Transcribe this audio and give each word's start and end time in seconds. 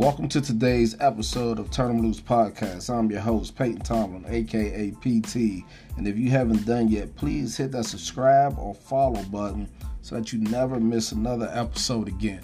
Welcome 0.00 0.30
to 0.30 0.40
today's 0.40 0.96
episode 0.98 1.58
of 1.58 1.70
Turn 1.70 1.90
'em 1.90 2.00
Loose 2.00 2.22
Podcast. 2.22 2.88
I'm 2.88 3.10
your 3.10 3.20
host, 3.20 3.54
Peyton 3.54 3.80
Tomlin, 3.80 4.24
aka 4.26 4.92
PT. 4.92 5.62
And 5.98 6.08
if 6.08 6.16
you 6.16 6.30
haven't 6.30 6.64
done 6.64 6.88
yet, 6.88 7.14
please 7.16 7.54
hit 7.58 7.72
that 7.72 7.84
subscribe 7.84 8.58
or 8.58 8.74
follow 8.74 9.22
button 9.24 9.68
so 10.00 10.14
that 10.14 10.32
you 10.32 10.38
never 10.38 10.80
miss 10.80 11.12
another 11.12 11.50
episode 11.52 12.08
again. 12.08 12.40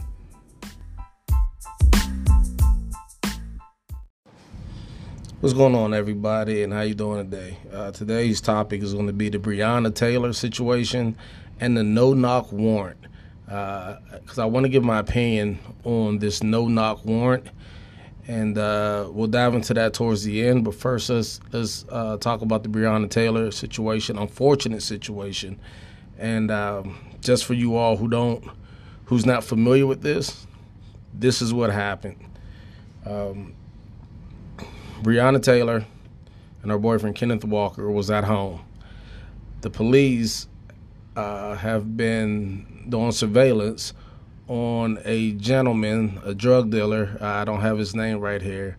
What's 5.41 5.55
going 5.55 5.75
on, 5.75 5.95
everybody, 5.95 6.63
and 6.63 6.75
how 6.75 6.83
you 6.83 6.95
doing 6.95 7.31
today? 7.31 7.57
Uh, 7.73 7.91
today's 7.91 8.43
topic 8.43 8.83
is 8.83 8.93
going 8.93 9.07
to 9.07 9.15
be 9.15 9.31
the 9.31 9.39
Breonna 9.39 9.95
Taylor 9.95 10.35
situation 10.35 11.17
and 11.59 11.75
the 11.75 11.83
no-knock 11.83 12.53
warrant. 12.53 12.99
Because 13.47 14.39
uh, 14.39 14.43
I 14.43 14.45
want 14.47 14.65
to 14.65 14.69
give 14.69 14.83
my 14.83 14.99
opinion 14.99 15.59
on 15.85 16.19
this 16.19 16.43
no-knock 16.43 17.05
warrant, 17.05 17.47
and 18.27 18.59
uh, 18.59 19.09
we'll 19.13 19.29
dive 19.29 19.55
into 19.55 19.73
that 19.75 19.95
towards 19.95 20.25
the 20.25 20.45
end. 20.45 20.65
But 20.65 20.75
first, 20.75 21.09
let's 21.11 21.41
let's 21.53 21.85
uh, 21.89 22.17
talk 22.17 22.43
about 22.43 22.65
the 22.65 22.69
Breonna 22.69 23.09
Taylor 23.09 23.53
situation, 23.53 24.19
unfortunate 24.19 24.83
situation, 24.83 25.61
and 26.19 26.51
um, 26.51 26.99
just 27.21 27.45
for 27.45 27.55
you 27.55 27.77
all 27.77 27.97
who 27.97 28.09
don't, 28.09 28.45
who's 29.05 29.25
not 29.25 29.45
familiar 29.45 29.87
with 29.87 30.03
this, 30.03 30.47
this 31.15 31.41
is 31.41 31.55
what 31.55 31.71
happened. 31.71 32.17
Um, 33.05 33.55
Breonna 35.03 35.41
Taylor 35.41 35.85
and 36.63 36.73
her 36.73 36.79
boyfriend 36.79 37.15
Kenneth 37.15 37.45
Walker 37.45 37.89
was 37.91 38.11
at 38.11 38.25
home. 38.25 38.61
The 39.61 39.71
police 39.71 40.49
uh, 41.17 41.57
have 41.57 41.97
been 41.97 42.87
doing 42.89 43.13
surveillance 43.13 43.93
on 44.49 44.99
a 45.05 45.33
gentleman, 45.33 46.21
a 46.25 46.35
drug 46.35 46.71
dealer. 46.71 47.17
I 47.21 47.45
don't 47.45 47.61
have 47.63 47.79
his 47.79 47.95
name 47.95 48.21
right 48.21 48.41
here, 48.41 48.77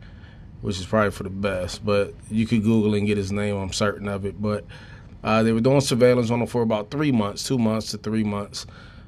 which 0.61 0.79
is 0.79 0.85
probably 0.85 1.11
for 1.11 1.23
the 1.23 1.29
best, 1.29 1.85
but 1.85 2.13
you 2.29 2.45
could 2.45 2.63
Google 2.63 2.93
and 2.93 3.05
get 3.05 3.17
his 3.17 3.31
name. 3.31 3.57
I'm 3.57 3.73
certain 3.73 4.07
of 4.07 4.25
it. 4.25 4.41
But 4.41 4.65
uh, 5.23 5.43
they 5.43 5.51
were 5.51 5.61
doing 5.61 5.81
surveillance 5.81 6.31
on 6.31 6.41
him 6.41 6.47
for 6.47 6.61
about 6.61 6.91
three 6.91 7.11
months, 7.11 7.43
two 7.43 7.57
months 7.57 7.91
to 7.91 7.97
three 7.97 8.23
months. 8.23 8.65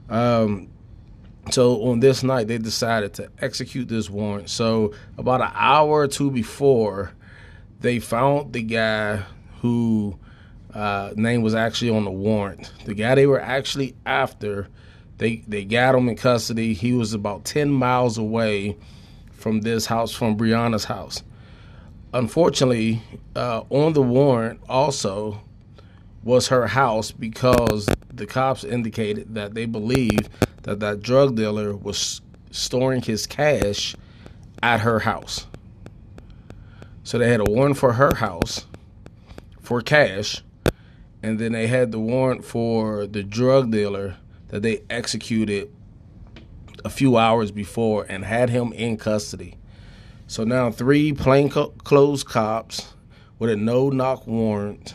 Um, 0.09 0.69
so 1.51 1.83
on 1.83 1.99
this 1.99 2.23
night, 2.23 2.47
they 2.47 2.57
decided 2.57 3.13
to 3.15 3.29
execute 3.39 3.87
this 3.87 4.09
warrant. 4.09 4.49
So 4.49 4.93
about 5.17 5.41
an 5.41 5.51
hour 5.53 6.01
or 6.01 6.07
two 6.07 6.31
before, 6.31 7.13
they 7.79 7.99
found 7.99 8.53
the 8.53 8.61
guy 8.61 9.23
who 9.61 10.19
uh, 10.73 11.11
name 11.15 11.41
was 11.41 11.55
actually 11.55 11.91
on 11.91 12.05
the 12.05 12.11
warrant. 12.11 12.71
The 12.85 12.93
guy 12.93 13.15
they 13.15 13.25
were 13.25 13.41
actually 13.41 13.95
after, 14.05 14.67
they 15.17 15.43
they 15.47 15.65
got 15.65 15.95
him 15.95 16.09
in 16.09 16.15
custody. 16.15 16.73
He 16.73 16.93
was 16.93 17.13
about 17.13 17.45
ten 17.45 17.69
miles 17.69 18.17
away 18.17 18.77
from 19.31 19.61
this 19.61 19.85
house, 19.85 20.11
from 20.11 20.37
Breonna's 20.37 20.85
house. 20.85 21.23
Unfortunately, 22.13 23.01
uh, 23.35 23.63
on 23.69 23.93
the 23.93 24.01
warrant 24.01 24.59
also 24.67 25.41
was 26.23 26.47
her 26.47 26.67
house 26.67 27.11
because 27.11 27.87
the 28.13 28.25
cops 28.25 28.63
indicated 28.63 29.35
that 29.35 29.53
they 29.53 29.65
believe 29.65 30.29
that 30.63 30.79
that 30.79 31.01
drug 31.01 31.35
dealer 31.35 31.75
was 31.75 32.21
storing 32.51 33.01
his 33.01 33.25
cash 33.25 33.95
at 34.61 34.81
her 34.81 34.99
house. 34.99 35.47
So 37.03 37.17
they 37.17 37.29
had 37.29 37.39
a 37.39 37.49
warrant 37.49 37.77
for 37.77 37.93
her 37.93 38.15
house 38.15 38.65
for 39.61 39.81
cash, 39.81 40.43
and 41.21 41.39
then 41.39 41.51
they 41.51 41.67
had 41.67 41.91
the 41.91 41.99
warrant 41.99 42.45
for 42.45 43.05
the 43.05 43.23
drug 43.23 43.71
dealer 43.71 44.17
that 44.49 44.61
they 44.61 44.81
executed 44.89 45.71
a 46.85 46.89
few 46.89 47.17
hours 47.17 47.51
before 47.51 48.05
and 48.07 48.23
had 48.25 48.49
him 48.49 48.71
in 48.73 48.97
custody. 48.97 49.57
So 50.27 50.43
now 50.43 50.71
three 50.71 51.11
plainclothes 51.13 52.23
cops 52.23 52.93
with 53.37 53.49
a 53.49 53.55
no-knock 53.55 54.27
warrant 54.27 54.93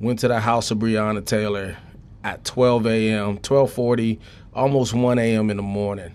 went 0.00 0.20
to 0.20 0.28
the 0.28 0.40
house 0.40 0.70
of 0.70 0.78
Breonna 0.78 1.24
Taylor 1.24 1.76
at 2.22 2.44
12 2.44 2.86
a.m., 2.86 3.38
12:40, 3.38 4.18
almost 4.54 4.94
1 4.94 5.18
a.m. 5.18 5.50
in 5.50 5.56
the 5.56 5.62
morning. 5.62 6.14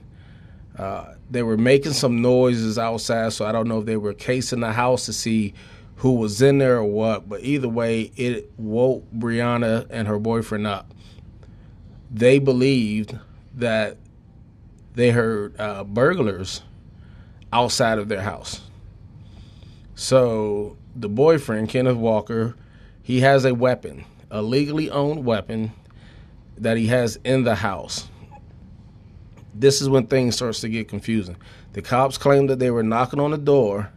Uh, 0.78 1.14
they 1.30 1.44
were 1.44 1.58
making 1.58 1.94
some 1.94 2.22
noises 2.22 2.78
outside, 2.78 3.34
so 3.34 3.46
I 3.46 3.52
don't 3.52 3.68
know 3.68 3.80
if 3.80 3.86
they 3.86 3.98
were 3.98 4.14
casing 4.14 4.62
the 4.62 4.72
house 4.72 5.06
to 5.06 5.14
see 5.14 5.54
who 6.02 6.14
was 6.14 6.42
in 6.42 6.58
there 6.58 6.78
or 6.78 6.86
what. 6.86 7.30
But 7.30 7.44
either 7.44 7.70
way, 7.70 8.12
it 8.16 8.52
woke 8.58 9.06
Breonna 9.12 9.86
and 9.92 10.08
her 10.08 10.18
boyfriend 10.18 10.66
up. 10.66 10.92
They 12.10 12.40
believed 12.40 13.18
that 13.56 13.98
they 14.96 15.12
heard 15.12 15.60
uh, 15.60 15.84
burglars 15.84 16.64
outside 17.54 18.00
of 18.00 18.10
their 18.10 18.22
house. 18.22 18.62
So 19.94 20.76
the 20.96 21.08
boyfriend, 21.08 21.70
Kenneth 21.70 21.98
Walker, 21.98 22.56
he 23.04 23.20
has 23.20 23.46
a 23.46 23.54
weapon, 23.54 24.04
a 24.32 24.42
legally 24.42 24.90
owned 24.90 25.24
weapon 25.24 25.72
that 26.58 26.78
he 26.78 26.88
has 26.88 27.20
in 27.24 27.44
the 27.44 27.54
house. 27.54 28.10
This 29.54 29.82
is 29.82 29.88
when 29.88 30.08
things 30.08 30.36
starts 30.36 30.62
to 30.62 30.70
get 30.70 30.88
confusing. 30.88 31.38
The 31.74 31.84
cops 31.84 32.18
claimed 32.18 32.50
that 32.50 32.58
they 32.58 32.72
were 32.72 32.82
knocking 32.84 33.20
on 33.20 33.30
the 33.30 33.38
door, 33.38 33.92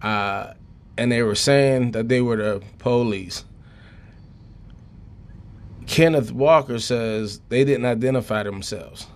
uh, 0.00 0.54
and 0.96 1.10
they 1.10 1.22
were 1.22 1.34
saying 1.34 1.92
that 1.92 2.08
they 2.08 2.20
were 2.20 2.36
the 2.36 2.62
police. 2.78 3.44
Kenneth 5.86 6.32
Walker 6.32 6.78
says 6.78 7.40
they 7.48 7.64
didn't 7.64 7.86
identify 7.86 8.42
themselves. 8.42 9.06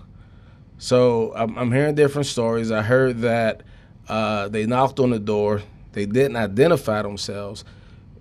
So 0.79 1.33
I'm, 1.35 1.57
I'm 1.57 1.73
hearing 1.73 1.95
different 1.95 2.27
stories. 2.27 2.71
I 2.71 2.83
heard 2.83 3.19
that 3.21 3.63
uh, 4.09 4.49
they 4.49 4.67
knocked 4.67 5.01
on 5.01 5.11
the 5.11 5.19
door. 5.19 5.63
They 5.93 6.07
didn't 6.07 6.37
identify 6.37 7.03
themselves. 7.03 7.65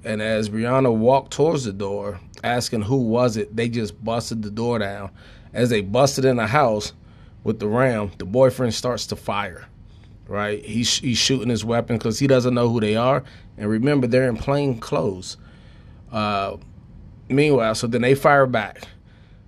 And 0.04 0.22
as 0.22 0.50
Breonna 0.50 0.96
walked 0.96 1.34
towards 1.34 1.66
the 1.66 1.74
door, 1.74 2.20
asking 2.44 2.84
who 2.84 2.98
was 2.98 3.38
it, 3.38 3.56
they 3.56 3.68
just 3.68 4.02
busted 4.04 4.44
the 4.44 4.52
door 4.52 4.80
down. 4.80 5.12
As 5.54 5.70
they 5.70 5.82
busted 5.82 6.26
in 6.26 6.38
the 6.38 6.48
house 6.48 6.94
with 7.44 7.60
the 7.60 7.68
ram, 7.68 8.12
the 8.18 8.26
boyfriend 8.26 8.74
starts 8.74 9.08
to 9.08 9.16
fire. 9.16 9.66
Right, 10.28 10.66
he's 10.66 10.98
he's 10.98 11.20
shooting 11.20 11.50
his 11.50 11.64
weapon 11.64 11.98
because 11.98 12.18
he 12.18 12.26
doesn't 12.26 12.56
know 12.56 12.68
who 12.68 12.80
they 12.80 12.96
are. 12.96 13.24
And 13.58 13.70
remember, 13.70 14.08
they're 14.08 14.28
in 14.28 14.38
plain 14.38 14.80
clothes. 14.80 15.38
Uh, 16.12 16.58
meanwhile, 17.30 17.76
so 17.76 17.88
then 17.88 18.02
they 18.02 18.16
fire 18.16 18.46
back. 18.46 18.88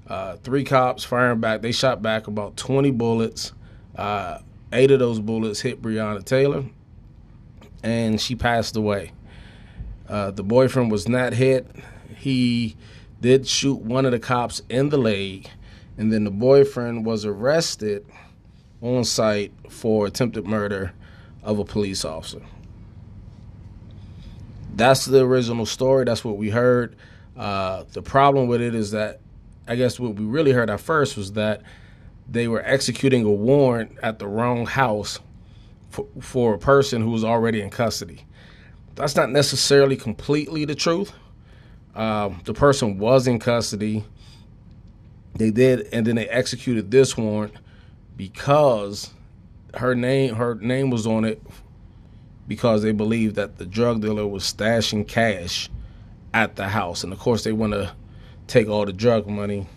Uh, 0.08 0.38
three 0.38 0.64
cops 0.64 1.04
firing 1.04 1.40
back. 1.40 1.62
They 1.62 1.72
shot 1.72 2.02
back 2.02 2.28
about 2.28 2.56
20 2.56 2.92
bullets. 2.92 3.54
Uh, 3.96 4.40
eight 4.72 4.92
of 4.92 5.00
those 5.00 5.20
bullets 5.20 5.62
hit 5.62 5.82
Breonna 5.82 6.24
Taylor, 6.24 6.64
and 7.84 8.20
she 8.20 8.36
passed 8.36 8.76
away. 8.76 9.12
Uh, 10.08 10.32
the 10.32 10.44
boyfriend 10.44 10.92
was 10.92 11.08
not 11.08 11.34
hit. 11.34 11.68
He 12.16 12.78
did 13.20 13.48
shoot 13.48 13.82
one 13.82 14.06
of 14.06 14.12
the 14.12 14.20
cops 14.20 14.62
in 14.70 14.90
the 14.90 14.98
leg, 14.98 15.50
and 15.98 16.14
then 16.14 16.24
the 16.24 16.32
boyfriend 16.32 17.06
was 17.06 17.26
arrested 17.26 18.06
on 18.82 19.04
site 19.04 19.52
for 19.70 20.08
attempted 20.08 20.46
murder 20.46 20.94
of 21.44 21.60
a 21.60 21.66
police 21.66 22.06
officer. 22.06 22.42
That's 24.78 25.06
the 25.06 25.26
original 25.26 25.66
story. 25.66 26.06
That's 26.06 26.24
what 26.24 26.38
we 26.38 26.52
heard. 26.52 26.96
Uh, 27.36 27.84
the 27.94 28.04
problem 28.04 28.48
with 28.48 28.62
it 28.62 28.76
is 28.76 28.92
that 28.92 29.20
I 29.68 29.76
guess 29.76 30.00
what 30.00 30.14
we 30.14 30.24
really 30.24 30.52
heard 30.52 30.70
at 30.70 30.80
first 30.80 31.18
was 31.18 31.34
that 31.34 31.64
they 32.30 32.48
were 32.48 32.62
executing 32.64 33.26
a 33.26 33.32
warrant 33.32 33.98
at 34.04 34.20
the 34.20 34.28
wrong 34.28 34.68
house 34.68 35.20
for, 35.90 36.06
for 36.22 36.54
a 36.54 36.60
person 36.60 37.02
who 37.02 37.10
was 37.10 37.24
already 37.24 37.60
in 37.60 37.72
custody. 37.72 38.24
That's 38.94 39.16
not 39.16 39.32
necessarily 39.32 39.98
completely 39.98 40.64
the 40.64 40.76
truth. 40.76 41.12
Um, 41.96 42.42
the 42.46 42.54
person 42.54 43.00
was 43.00 43.26
in 43.26 43.40
custody. 43.40 44.06
They 45.34 45.50
did, 45.50 45.88
and 45.92 46.06
then 46.06 46.16
they 46.16 46.30
executed 46.30 46.92
this 46.92 47.18
warrant 47.18 47.56
because 48.16 49.10
her 49.74 49.96
name 49.96 50.36
her 50.36 50.54
name 50.54 50.92
was 50.92 51.08
on 51.08 51.26
it 51.26 51.42
because 52.48 52.82
they 52.82 52.92
believed 52.92 53.36
that 53.36 53.58
the 53.58 53.66
drug 53.66 54.02
dealer 54.02 54.28
was 54.28 54.44
stashing 54.44 55.08
cash 55.08 55.70
at 56.34 56.56
the 56.56 56.70
house, 56.70 57.04
and 57.04 57.12
of 57.14 57.20
course 57.20 57.44
they 57.44 57.52
want 57.52 57.74
to 57.74 57.92
take 58.48 58.68
all 58.68 58.86
the 58.86 58.94
drug 58.94 59.28
money, 59.28 59.68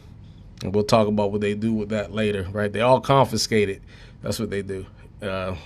and 0.63 0.75
we'll 0.75 0.85
talk 0.85 1.09
about 1.09 1.33
what 1.33 1.41
they 1.41 1.55
do 1.55 1.73
with 1.73 1.89
that 1.89 2.13
later. 2.13 2.47
Right? 2.53 2.73
They 2.73 2.81
all 2.81 3.01
confiscated. 3.01 3.77
It 3.77 3.83
that's 4.23 4.39
what 4.39 4.51
they 4.51 4.63
do. 4.63 4.87
Uh, 5.23 5.57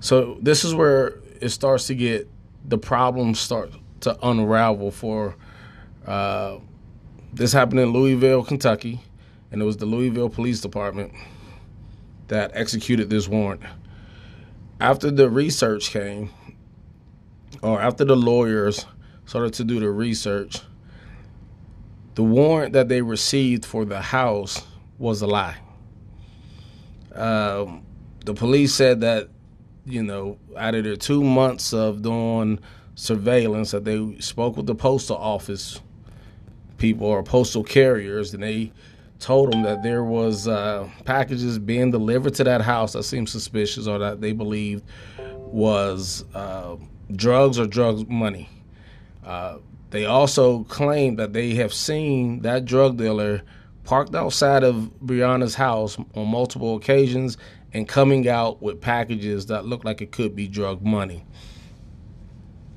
so 0.00 0.38
this 0.40 0.64
is 0.64 0.74
where 0.74 1.14
it 1.40 1.50
starts 1.50 1.86
to 1.86 1.94
get 1.94 2.28
the 2.64 2.78
problems 2.78 3.38
start 3.38 3.70
to 4.00 4.16
unravel 4.26 4.90
for 4.90 5.36
uh, 6.06 6.58
this 7.32 7.52
happened 7.52 7.80
in 7.80 7.90
Louisville, 7.90 8.44
Kentucky, 8.44 9.00
and 9.50 9.62
it 9.62 9.64
was 9.64 9.76
the 9.76 9.86
Louisville 9.86 10.28
Police 10.28 10.60
Department 10.60 11.12
that 12.28 12.50
executed 12.54 13.10
this 13.10 13.28
warrant. 13.28 13.62
After 14.82 15.12
the 15.12 15.30
research 15.30 15.90
came, 15.90 16.30
or 17.62 17.80
after 17.80 18.04
the 18.04 18.16
lawyers 18.16 18.84
started 19.26 19.54
to 19.54 19.64
do 19.64 19.78
the 19.78 19.88
research, 19.88 20.60
the 22.16 22.24
warrant 22.24 22.72
that 22.72 22.88
they 22.88 23.00
received 23.00 23.64
for 23.64 23.84
the 23.84 24.00
house 24.00 24.66
was 24.98 25.22
a 25.22 25.28
lie. 25.28 25.58
Um, 27.14 27.86
the 28.24 28.34
police 28.34 28.74
said 28.74 29.02
that 29.02 29.28
you 29.84 30.02
know 30.02 30.38
out 30.56 30.74
of 30.74 30.82
their 30.82 30.96
two 30.96 31.22
months 31.22 31.72
of 31.72 32.02
doing 32.02 32.58
surveillance 32.96 33.70
that 33.70 33.84
they 33.84 34.18
spoke 34.18 34.56
with 34.56 34.66
the 34.66 34.74
postal 34.74 35.16
office 35.16 35.80
people 36.78 37.06
or 37.06 37.22
postal 37.22 37.62
carriers 37.62 38.34
and 38.34 38.42
they 38.42 38.72
told 39.22 39.52
them 39.52 39.62
that 39.62 39.82
there 39.82 40.04
was 40.04 40.48
uh, 40.48 40.88
packages 41.04 41.58
being 41.58 41.90
delivered 41.90 42.34
to 42.34 42.44
that 42.44 42.60
house 42.60 42.92
that 42.92 43.04
seemed 43.04 43.28
suspicious 43.28 43.86
or 43.86 43.98
that 43.98 44.20
they 44.20 44.32
believed 44.32 44.84
was 45.36 46.24
uh, 46.34 46.76
drugs 47.14 47.58
or 47.58 47.66
drugs 47.66 48.04
money. 48.08 48.48
Uh, 49.24 49.58
they 49.90 50.04
also 50.06 50.64
claimed 50.64 51.18
that 51.18 51.32
they 51.32 51.54
have 51.54 51.72
seen 51.72 52.40
that 52.40 52.64
drug 52.64 52.96
dealer 52.96 53.42
parked 53.84 54.14
outside 54.14 54.64
of 54.64 54.90
Breonna's 55.00 55.54
house 55.54 55.96
on 56.14 56.28
multiple 56.28 56.76
occasions 56.76 57.36
and 57.72 57.88
coming 57.88 58.28
out 58.28 58.60
with 58.60 58.80
packages 58.80 59.46
that 59.46 59.64
look 59.64 59.84
like 59.84 60.00
it 60.00 60.12
could 60.12 60.34
be 60.34 60.48
drug 60.48 60.82
money. 60.82 61.24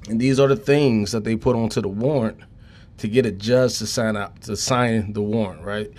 And 0.10 0.22
these 0.22 0.40
are 0.40 0.48
the 0.48 0.56
things 0.56 1.12
that 1.12 1.24
they 1.24 1.36
put 1.36 1.56
onto 1.56 1.82
the 1.82 1.88
warrant 1.88 2.40
to 2.98 3.08
get 3.08 3.26
a 3.26 3.32
judge 3.32 3.80
to 3.80 3.88
sign 3.88 4.16
up 4.16 4.40
to 4.40 4.56
sign 4.56 5.14
the 5.14 5.22
warrant, 5.22 5.64
right? 5.64 5.92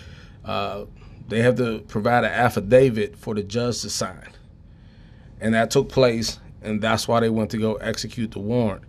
Uh, 0.46 0.84
they 1.28 1.42
have 1.42 1.56
to 1.56 1.80
provide 1.88 2.24
an 2.24 2.30
affidavit 2.30 3.16
for 3.16 3.34
the 3.34 3.42
judge 3.42 3.80
to 3.82 3.90
sign, 3.90 4.28
and 5.40 5.54
that 5.54 5.70
took 5.70 5.88
place, 5.88 6.38
and 6.62 6.80
that's 6.80 7.08
why 7.08 7.20
they 7.20 7.28
went 7.28 7.50
to 7.50 7.58
go 7.58 7.74
execute 7.74 8.30
the 8.30 8.38
warrant. 8.38 8.82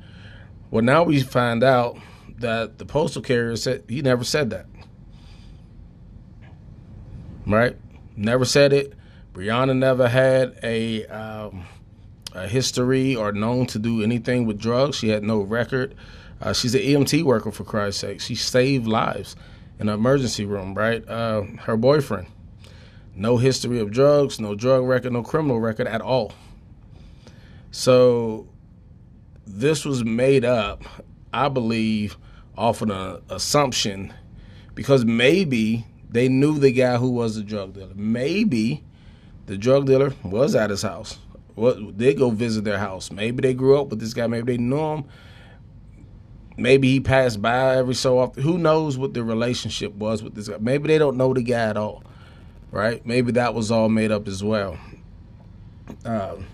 Well, 0.69 0.83
now 0.83 1.03
we 1.03 1.21
find 1.21 1.63
out 1.63 1.97
that 2.37 2.77
the 2.77 2.85
postal 2.85 3.23
carrier 3.23 3.55
said 3.55 3.83
he 3.89 4.01
never 4.03 4.23
said 4.23 4.51
that, 4.51 4.67
right? 7.47 7.75
Never 8.15 8.45
said 8.45 8.71
it. 8.71 8.93
Breonna 9.33 9.75
never 9.75 10.07
had 10.07 10.59
a, 10.63 11.05
um, 11.07 11.65
a 12.33 12.47
history 12.47 13.15
or 13.15 13.31
known 13.31 13.65
to 13.67 13.79
do 13.79 14.03
anything 14.03 14.45
with 14.45 14.59
drugs. 14.59 14.97
She 14.97 15.09
had 15.09 15.23
no 15.23 15.41
record. 15.41 15.95
Uh, 16.39 16.53
she's 16.53 16.75
an 16.75 16.81
EMT 16.81 17.23
worker, 17.23 17.51
for 17.51 17.63
Christ's 17.63 18.01
sake. 18.01 18.21
She 18.21 18.35
saved 18.35 18.87
lives 18.87 19.35
in 19.79 19.89
an 19.89 19.95
emergency 19.95 20.45
room, 20.45 20.73
right? 20.73 21.07
Uh, 21.07 21.43
her 21.61 21.77
boyfriend, 21.77 22.27
no 23.15 23.37
history 23.37 23.79
of 23.79 23.91
drugs, 23.91 24.39
no 24.39 24.55
drug 24.55 24.85
record, 24.85 25.13
no 25.13 25.23
criminal 25.23 25.59
record 25.59 25.87
at 25.87 26.01
all. 26.01 26.33
So 27.71 28.47
this 29.45 29.85
was 29.85 30.03
made 30.03 30.45
up, 30.45 30.83
I 31.33 31.49
believe, 31.49 32.17
off 32.57 32.81
of 32.81 32.89
an 32.89 33.21
assumption 33.29 34.13
because 34.73 35.05
maybe 35.05 35.85
they 36.09 36.27
knew 36.27 36.57
the 36.57 36.71
guy 36.71 36.97
who 36.97 37.11
was 37.11 37.35
the 37.35 37.43
drug 37.43 37.73
dealer. 37.73 37.93
Maybe 37.95 38.83
the 39.45 39.57
drug 39.57 39.85
dealer 39.85 40.13
was 40.23 40.55
at 40.55 40.69
his 40.69 40.81
house. 40.81 41.19
What 41.55 41.97
they 41.97 42.13
go 42.13 42.29
visit 42.29 42.63
their 42.63 42.77
house. 42.77 43.11
Maybe 43.11 43.41
they 43.41 43.53
grew 43.53 43.79
up 43.79 43.89
with 43.89 43.99
this 43.99 44.13
guy. 44.13 44.27
Maybe 44.27 44.53
they 44.53 44.61
knew 44.61 44.77
him 44.77 45.05
maybe 46.57 46.89
he 46.89 46.99
passed 46.99 47.41
by 47.41 47.77
every 47.77 47.95
so 47.95 48.19
often. 48.19 48.43
Who 48.43 48.57
knows 48.57 48.97
what 48.97 49.13
the 49.13 49.23
relationship 49.23 49.93
was 49.93 50.23
with 50.23 50.35
this 50.35 50.49
guy? 50.49 50.57
Maybe 50.59 50.87
they 50.87 50.97
don't 50.97 51.17
know 51.17 51.33
the 51.33 51.43
guy 51.43 51.69
at 51.69 51.77
all, 51.77 52.03
right? 52.71 53.05
Maybe 53.05 53.31
that 53.33 53.53
was 53.53 53.71
all 53.71 53.89
made 53.89 54.11
up 54.11 54.27
as 54.27 54.43
well. 54.43 54.77
Um, 56.03 56.45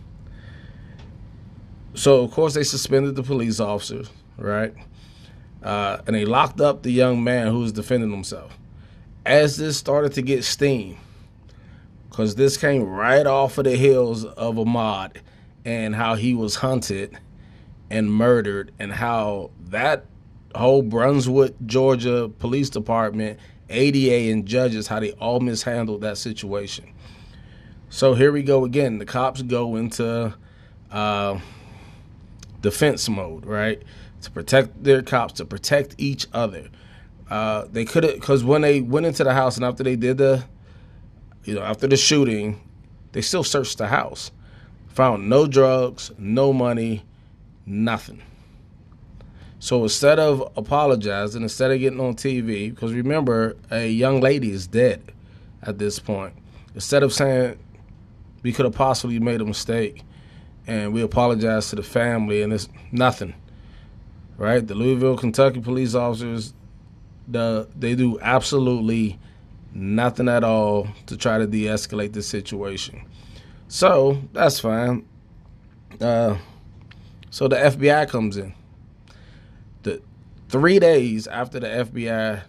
so 1.93 2.23
of 2.23 2.31
course 2.31 2.53
they 2.53 2.63
suspended 2.63 3.15
the 3.15 3.23
police 3.23 3.59
officers, 3.59 4.09
right? 4.37 4.73
Uh, 5.63 5.99
and 6.05 6.15
they 6.15 6.25
locked 6.25 6.59
up 6.59 6.83
the 6.83 6.91
young 6.91 7.23
man 7.23 7.47
who 7.47 7.59
was 7.59 7.71
defending 7.71 8.11
himself. 8.11 8.57
As 9.25 9.55
this 9.57 9.77
started 9.77 10.13
to 10.13 10.21
get 10.21 10.43
steam, 10.43 10.97
because 12.09 12.35
this 12.35 12.57
came 12.57 12.83
right 12.83 13.25
off 13.25 13.57
of 13.57 13.63
the 13.63 13.75
heels 13.75 14.25
of 14.25 14.55
Ahmaud 14.55 15.17
and 15.65 15.95
how 15.95 16.15
he 16.15 16.33
was 16.35 16.55
hunted 16.55 17.17
and 17.89 18.11
murdered, 18.11 18.71
and 18.79 18.91
how 18.91 19.51
that 19.69 20.05
whole 20.55 20.81
Brunswick, 20.81 21.55
Georgia 21.65 22.29
Police 22.39 22.69
Department, 22.69 23.39
ADA, 23.69 24.31
and 24.31 24.45
judges, 24.45 24.87
how 24.87 24.99
they 24.99 25.11
all 25.13 25.39
mishandled 25.39 26.01
that 26.01 26.17
situation. 26.17 26.85
So 27.89 28.13
here 28.13 28.31
we 28.31 28.43
go 28.43 28.65
again. 28.65 28.97
The 28.97 29.05
cops 29.05 29.41
go 29.41 29.75
into 29.75 30.33
uh, 30.91 31.39
defense 32.61 33.07
mode, 33.09 33.45
right? 33.45 33.81
To 34.21 34.31
protect 34.31 34.83
their 34.83 35.01
cops, 35.01 35.33
to 35.33 35.45
protect 35.45 35.95
each 35.97 36.27
other. 36.33 36.69
Uh, 37.29 37.65
they 37.71 37.85
could 37.85 38.03
have, 38.03 38.15
because 38.15 38.43
when 38.43 38.61
they 38.61 38.81
went 38.81 39.05
into 39.05 39.23
the 39.23 39.33
house 39.33 39.57
and 39.57 39.65
after 39.65 39.83
they 39.83 39.95
did 39.95 40.17
the, 40.17 40.43
you 41.43 41.55
know, 41.55 41.61
after 41.61 41.87
the 41.87 41.97
shooting, 41.97 42.59
they 43.11 43.21
still 43.21 43.43
searched 43.43 43.77
the 43.77 43.87
house. 43.87 44.31
Found 44.89 45.29
no 45.29 45.47
drugs, 45.47 46.11
no 46.17 46.53
money, 46.53 47.03
nothing. 47.65 48.21
So 49.59 49.83
instead 49.83 50.19
of 50.19 50.51
apologizing, 50.57 51.41
instead 51.41 51.71
of 51.71 51.79
getting 51.79 51.99
on 51.99 52.15
TV, 52.15 52.69
because 52.69 52.93
remember, 52.93 53.55
a 53.71 53.87
young 53.87 54.19
lady 54.19 54.51
is 54.51 54.67
dead 54.67 55.01
at 55.61 55.77
this 55.77 55.99
point, 55.99 56.33
instead 56.75 57.01
of 57.01 57.13
saying 57.13 57.57
we 58.41 58.51
could 58.51 58.65
have 58.65 58.75
possibly 58.75 59.19
made 59.19 59.39
a 59.39 59.45
mistake 59.45 60.03
and 60.67 60.93
we 60.93 61.01
apologize 61.01 61.69
to 61.69 61.77
the 61.77 61.83
family 61.83 62.41
and 62.41 62.51
it's 62.51 62.67
nothing, 62.91 63.33
right? 64.37 64.67
The 64.67 64.75
Louisville, 64.75 65.17
Kentucky 65.17 65.61
police 65.61 65.95
officers, 65.95 66.53
the, 67.27 67.69
they 67.73 67.95
do 67.95 68.19
absolutely 68.19 69.17
nothing 69.73 70.27
at 70.27 70.43
all 70.43 70.87
to 71.05 71.17
try 71.17 71.37
to 71.37 71.47
de 71.47 71.65
escalate 71.65 72.13
the 72.13 72.21
situation. 72.21 73.05
So 73.69 74.19
that's 74.33 74.59
fine. 74.59 75.07
Uh, 76.01 76.35
so 77.33 77.47
the 77.47 77.55
FBI 77.55 78.07
comes 78.09 78.37
in. 78.37 78.53
The 79.81 80.03
three 80.49 80.77
days 80.77 81.25
after 81.25 81.59
the 81.59 81.65
FBI 81.65 82.43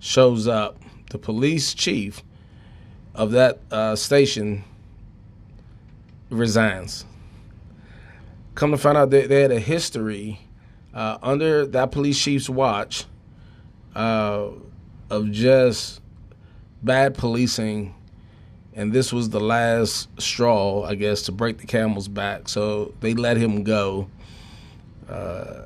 shows 0.00 0.48
up, 0.48 0.76
the 1.10 1.18
police 1.18 1.72
chief 1.72 2.20
of 3.14 3.30
that 3.30 3.60
uh, 3.70 3.94
station 3.94 4.64
resigns. 6.30 7.04
Come 8.56 8.72
to 8.72 8.76
find 8.76 8.98
out, 8.98 9.10
that 9.10 9.28
they 9.28 9.42
had 9.42 9.52
a 9.52 9.60
history 9.60 10.40
uh, 10.92 11.18
under 11.22 11.64
that 11.66 11.92
police 11.92 12.20
chief's 12.20 12.50
watch 12.50 13.04
uh, 13.94 14.48
of 15.10 15.30
just 15.30 16.00
bad 16.82 17.14
policing 17.14 17.94
and 18.74 18.92
this 18.92 19.12
was 19.12 19.30
the 19.30 19.40
last 19.40 20.08
straw, 20.20 20.84
I 20.84 20.94
guess, 20.94 21.22
to 21.22 21.32
break 21.32 21.58
the 21.58 21.66
camel's 21.66 22.08
back. 22.08 22.48
So 22.48 22.94
they 23.00 23.14
let 23.14 23.36
him 23.36 23.64
go 23.64 24.08
uh, 25.08 25.62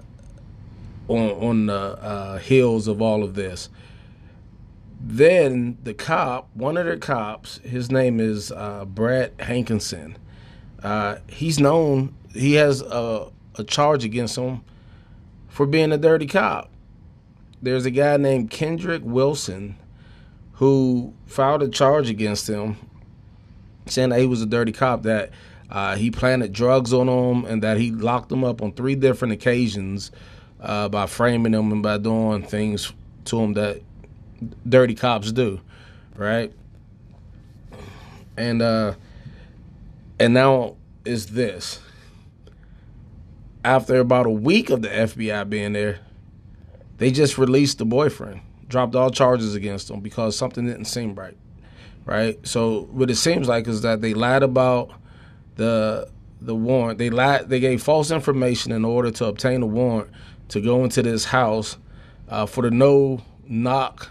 on 1.08 1.30
on 1.30 1.66
the 1.66 1.74
uh, 1.74 2.38
heels 2.38 2.88
of 2.88 3.00
all 3.00 3.22
of 3.22 3.34
this. 3.34 3.68
Then 5.00 5.78
the 5.84 5.94
cop, 5.94 6.48
one 6.54 6.76
of 6.76 6.86
the 6.86 6.96
cops, 6.96 7.58
his 7.58 7.90
name 7.90 8.18
is 8.18 8.50
uh, 8.50 8.84
Brett 8.86 9.36
Hankison. 9.38 10.16
Uh, 10.82 11.16
he's 11.28 11.60
known. 11.60 12.14
He 12.32 12.54
has 12.54 12.80
a, 12.82 13.30
a 13.56 13.64
charge 13.64 14.04
against 14.04 14.36
him 14.36 14.62
for 15.48 15.64
being 15.64 15.92
a 15.92 15.98
dirty 15.98 16.26
cop. 16.26 16.70
There's 17.62 17.86
a 17.86 17.90
guy 17.90 18.16
named 18.16 18.50
Kendrick 18.50 19.02
Wilson 19.04 19.76
who 20.54 21.14
filed 21.26 21.62
a 21.62 21.68
charge 21.68 22.10
against 22.10 22.48
him 22.48 22.76
saying 23.86 24.10
that 24.10 24.20
he 24.20 24.26
was 24.26 24.42
a 24.42 24.46
dirty 24.46 24.72
cop, 24.72 25.04
that 25.04 25.30
uh, 25.70 25.96
he 25.96 26.10
planted 26.10 26.52
drugs 26.52 26.92
on 26.92 27.08
him, 27.08 27.44
and 27.44 27.62
that 27.62 27.78
he 27.78 27.90
locked 27.90 28.30
him 28.30 28.44
up 28.44 28.62
on 28.62 28.72
three 28.72 28.94
different 28.94 29.32
occasions 29.32 30.10
uh, 30.60 30.88
by 30.88 31.06
framing 31.06 31.54
him 31.54 31.72
and 31.72 31.82
by 31.82 31.98
doing 31.98 32.42
things 32.42 32.92
to 33.24 33.40
him 33.40 33.54
that 33.54 33.80
dirty 34.68 34.94
cops 34.94 35.32
do, 35.32 35.60
right? 36.16 36.52
And 38.36 38.60
uh, 38.60 38.94
and 40.18 40.34
now 40.34 40.76
is 41.04 41.26
this. 41.28 41.80
After 43.64 43.98
about 43.98 44.26
a 44.26 44.30
week 44.30 44.70
of 44.70 44.82
the 44.82 44.88
FBI 44.88 45.48
being 45.48 45.72
there, 45.72 45.98
they 46.98 47.10
just 47.10 47.36
released 47.36 47.78
the 47.78 47.84
boyfriend, 47.84 48.40
dropped 48.68 48.94
all 48.94 49.10
charges 49.10 49.56
against 49.56 49.90
him 49.90 50.00
because 50.00 50.36
something 50.36 50.64
didn't 50.66 50.84
seem 50.84 51.14
right 51.14 51.36
right? 52.06 52.38
So 52.46 52.82
what 52.92 53.10
it 53.10 53.16
seems 53.16 53.48
like 53.48 53.68
is 53.68 53.82
that 53.82 54.00
they 54.00 54.14
lied 54.14 54.42
about 54.42 54.90
the 55.56 56.08
the 56.40 56.54
warrant. 56.54 56.98
They 56.98 57.10
lied. 57.10 57.48
They 57.48 57.60
gave 57.60 57.82
false 57.82 58.10
information 58.10 58.72
in 58.72 58.84
order 58.84 59.10
to 59.10 59.26
obtain 59.26 59.62
a 59.62 59.66
warrant 59.66 60.10
to 60.48 60.60
go 60.60 60.84
into 60.84 61.02
this 61.02 61.26
house 61.26 61.76
uh, 62.28 62.46
for 62.46 62.62
the 62.62 62.70
no 62.70 63.20
knock 63.46 64.10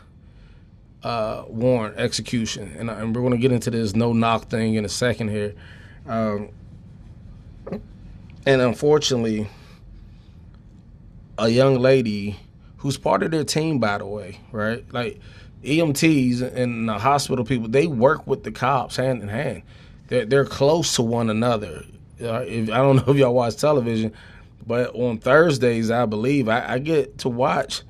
uh, 1.04 1.46
warrant 1.48 1.98
execution. 1.98 2.76
And, 2.78 2.90
and 2.90 3.16
we're 3.16 3.22
going 3.22 3.34
to 3.34 3.40
get 3.40 3.52
into 3.52 3.72
this 3.72 3.96
no 3.96 4.12
knock 4.12 4.50
thing 4.50 4.76
in 4.76 4.86
a 4.86 4.90
second 4.90 5.30
here. 5.30 5.54
Um, 6.08 6.50
and 8.46 8.62
unfortunately, 8.62 9.48
a 11.38 11.48
young 11.50 11.80
lady 11.80 12.40
who's 12.78 12.98
part 12.98 13.24
of 13.24 13.32
their 13.32 13.44
team, 13.44 13.80
by 13.80 13.98
the 13.98 14.06
way, 14.06 14.40
right? 14.52 14.86
Like 14.94 15.20
EMTs 15.66 16.42
and 16.42 16.88
the 16.88 16.98
hospital 17.00 17.46
people, 17.46 17.68
they 17.68 17.88
work 17.88 18.26
with 18.28 18.44
the 18.44 18.52
cops 18.52 18.96
hand 18.96 19.22
in 19.22 19.28
hand. 19.28 19.64
they're 20.08 20.26
they're 20.26 20.46
close 20.46 20.96
to 20.96 21.02
one 21.02 21.30
another. 21.30 21.84
Uh, 22.22 22.44
if, 22.48 22.70
I 22.70 22.78
don't 22.78 22.96
know 23.08 23.14
if 23.14 23.18
y'all 23.18 23.34
watch 23.34 23.58
television, 23.58 24.14
but 24.66 24.96
on 24.96 25.18
Thursdays, 25.18 25.92
I 25.92 26.06
believe 26.06 26.48
I, 26.48 26.74
I 26.74 26.80
get 26.80 27.20
to 27.20 27.30
watch, 27.30 27.82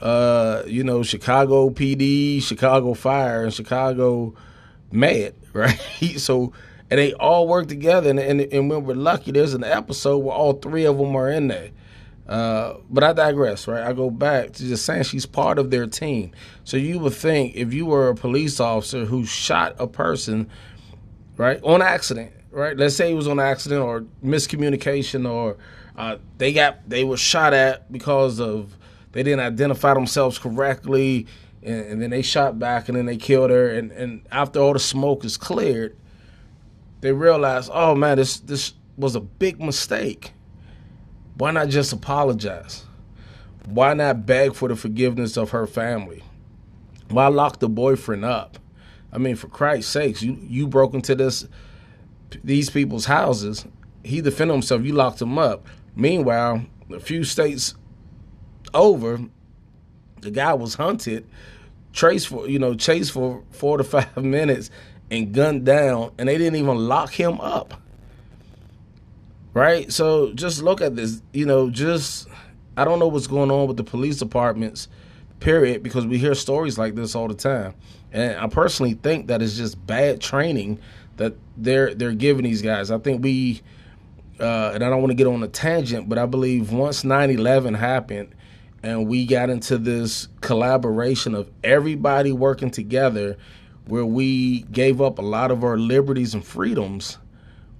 uh, 0.00 0.62
you 0.66 0.84
know, 0.84 1.02
Chicago 1.02 1.70
PD, 1.70 2.42
Chicago 2.42 2.94
Fire, 2.94 3.44
and 3.44 3.52
Chicago 3.52 4.34
Med, 4.92 5.34
right? 5.52 5.78
so 6.16 6.52
and 6.90 6.98
they 6.98 7.12
all 7.14 7.48
work 7.48 7.68
together. 7.68 8.10
And, 8.10 8.20
and, 8.20 8.40
and 8.40 8.70
when 8.70 8.84
we're 8.84 8.94
lucky, 8.94 9.32
there's 9.32 9.54
an 9.54 9.64
episode 9.64 10.18
where 10.18 10.34
all 10.34 10.52
three 10.52 10.84
of 10.84 10.98
them 10.98 11.16
are 11.16 11.30
in 11.30 11.48
there. 11.48 11.70
Uh, 12.28 12.74
but 12.88 13.04
I 13.04 13.12
digress, 13.12 13.68
right? 13.68 13.82
I 13.82 13.92
go 13.92 14.10
back 14.10 14.52
to 14.52 14.62
just 14.62 14.86
saying 14.86 15.04
she's 15.04 15.26
part 15.26 15.58
of 15.58 15.70
their 15.70 15.86
team. 15.86 16.32
So 16.64 16.76
you 16.76 16.98
would 17.00 17.12
think 17.12 17.54
if 17.54 17.74
you 17.74 17.86
were 17.86 18.08
a 18.08 18.14
police 18.14 18.60
officer 18.60 19.04
who 19.04 19.26
shot 19.26 19.76
a 19.78 19.86
person, 19.86 20.48
right, 21.36 21.60
on 21.62 21.82
accident, 21.82 22.32
right? 22.50 22.76
Let's 22.76 22.96
say 22.96 23.10
it 23.10 23.14
was 23.14 23.28
on 23.28 23.40
accident 23.40 23.82
or 23.82 24.06
miscommunication 24.24 25.30
or 25.30 25.58
uh, 25.96 26.16
they 26.38 26.52
got 26.52 26.88
they 26.88 27.04
were 27.04 27.16
shot 27.16 27.52
at 27.52 27.90
because 27.92 28.40
of 28.40 28.76
they 29.12 29.22
didn't 29.22 29.40
identify 29.40 29.94
themselves 29.94 30.38
correctly, 30.38 31.26
and, 31.62 31.86
and 31.86 32.02
then 32.02 32.10
they 32.10 32.22
shot 32.22 32.58
back 32.58 32.88
and 32.88 32.96
then 32.96 33.06
they 33.06 33.16
killed 33.16 33.50
her. 33.50 33.70
And, 33.70 33.92
and 33.92 34.22
after 34.32 34.58
all 34.58 34.72
the 34.72 34.80
smoke 34.80 35.24
is 35.24 35.36
cleared, 35.36 35.96
they 37.00 37.12
realized, 37.12 37.70
oh 37.72 37.94
man, 37.94 38.16
this 38.16 38.40
this 38.40 38.72
was 38.96 39.14
a 39.14 39.20
big 39.20 39.60
mistake 39.60 40.32
why 41.36 41.50
not 41.50 41.68
just 41.68 41.92
apologize? 41.92 42.84
Why 43.66 43.94
not 43.94 44.26
beg 44.26 44.54
for 44.54 44.68
the 44.68 44.76
forgiveness 44.76 45.36
of 45.36 45.50
her 45.50 45.66
family? 45.66 46.22
Why 47.08 47.26
lock 47.28 47.58
the 47.58 47.68
boyfriend 47.68 48.24
up? 48.24 48.58
I 49.12 49.18
mean, 49.18 49.36
for 49.36 49.48
Christ's 49.48 49.90
sakes, 49.90 50.22
you 50.22 50.36
you 50.40 50.66
broke 50.66 50.94
into 50.94 51.14
this 51.14 51.46
these 52.42 52.70
people's 52.70 53.06
houses. 53.06 53.64
He 54.02 54.20
defended 54.20 54.54
himself. 54.54 54.84
You 54.84 54.92
locked 54.92 55.22
him 55.22 55.38
up. 55.38 55.66
Meanwhile, 55.96 56.66
a 56.92 57.00
few 57.00 57.24
states 57.24 57.74
over, 58.72 59.20
the 60.20 60.30
guy 60.30 60.52
was 60.54 60.74
hunted, 60.74 61.26
traced 61.92 62.28
for 62.28 62.48
you 62.48 62.58
know 62.58 62.74
chased 62.74 63.12
for 63.12 63.42
four 63.50 63.78
to 63.78 63.84
five 63.84 64.16
minutes, 64.22 64.70
and 65.10 65.32
gunned 65.32 65.64
down, 65.64 66.12
and 66.18 66.28
they 66.28 66.38
didn't 66.38 66.56
even 66.56 66.76
lock 66.88 67.12
him 67.12 67.40
up 67.40 67.80
right? 69.54 69.90
So 69.90 70.32
just 70.32 70.62
look 70.62 70.82
at 70.82 70.96
this, 70.96 71.22
you 71.32 71.46
know, 71.46 71.70
just 71.70 72.28
I 72.76 72.84
don't 72.84 72.98
know 72.98 73.08
what's 73.08 73.28
going 73.28 73.50
on 73.50 73.66
with 73.68 73.76
the 73.76 73.84
police 73.84 74.18
departments, 74.18 74.88
period, 75.40 75.82
because 75.82 76.06
we 76.06 76.18
hear 76.18 76.34
stories 76.34 76.76
like 76.76 76.94
this 76.96 77.14
all 77.14 77.28
the 77.28 77.34
time. 77.34 77.74
And 78.12 78.38
I 78.38 78.46
personally 78.48 78.94
think 78.94 79.28
that 79.28 79.40
it's 79.40 79.56
just 79.56 79.84
bad 79.86 80.20
training 80.20 80.80
that 81.16 81.34
they're 81.56 81.94
they're 81.94 82.12
giving 82.12 82.44
these 82.44 82.60
guys. 82.60 82.90
I 82.90 82.98
think 82.98 83.22
we 83.22 83.62
uh, 84.40 84.72
and 84.74 84.84
I 84.84 84.90
don't 84.90 85.00
want 85.00 85.12
to 85.12 85.16
get 85.16 85.28
on 85.28 85.42
a 85.42 85.48
tangent, 85.48 86.08
but 86.08 86.18
I 86.18 86.26
believe 86.26 86.72
once 86.72 87.04
9/11 87.04 87.76
happened 87.78 88.34
and 88.82 89.08
we 89.08 89.24
got 89.24 89.48
into 89.48 89.78
this 89.78 90.28
collaboration 90.42 91.34
of 91.34 91.50
everybody 91.62 92.32
working 92.32 92.70
together 92.70 93.38
where 93.86 94.04
we 94.04 94.62
gave 94.62 95.00
up 95.00 95.18
a 95.18 95.22
lot 95.22 95.50
of 95.50 95.64
our 95.64 95.78
liberties 95.78 96.34
and 96.34 96.44
freedoms 96.44 97.18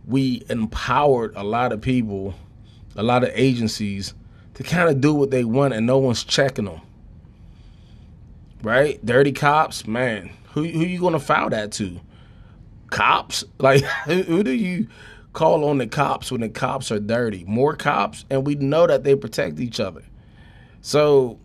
we 0.06 0.44
empowered 0.48 1.32
a 1.36 1.42
lot 1.42 1.72
of 1.72 1.80
people, 1.80 2.34
a 2.96 3.02
lot 3.02 3.24
of 3.24 3.30
agencies 3.34 4.14
to 4.54 4.62
kind 4.62 4.88
of 4.88 5.00
do 5.00 5.14
what 5.14 5.30
they 5.30 5.44
want 5.44 5.74
and 5.74 5.86
no 5.86 5.98
one's 5.98 6.24
checking 6.24 6.66
them. 6.66 6.80
Right? 8.62 9.04
Dirty 9.04 9.32
cops, 9.32 9.86
man. 9.86 10.30
Who 10.52 10.64
who 10.64 10.80
you 10.80 11.00
gonna 11.00 11.18
file 11.18 11.50
that 11.50 11.72
to? 11.72 12.00
Cops? 12.90 13.44
Like 13.58 13.82
who 13.82 14.42
do 14.42 14.52
you 14.52 14.88
call 15.32 15.64
on 15.64 15.78
the 15.78 15.86
cops 15.86 16.30
when 16.30 16.40
the 16.40 16.48
cops 16.48 16.90
are 16.92 17.00
dirty? 17.00 17.44
More 17.44 17.74
cops, 17.74 18.24
and 18.30 18.46
we 18.46 18.54
know 18.54 18.86
that 18.86 19.04
they 19.04 19.16
protect 19.16 19.58
each 19.60 19.80
other. 19.80 20.02
So 20.80 21.38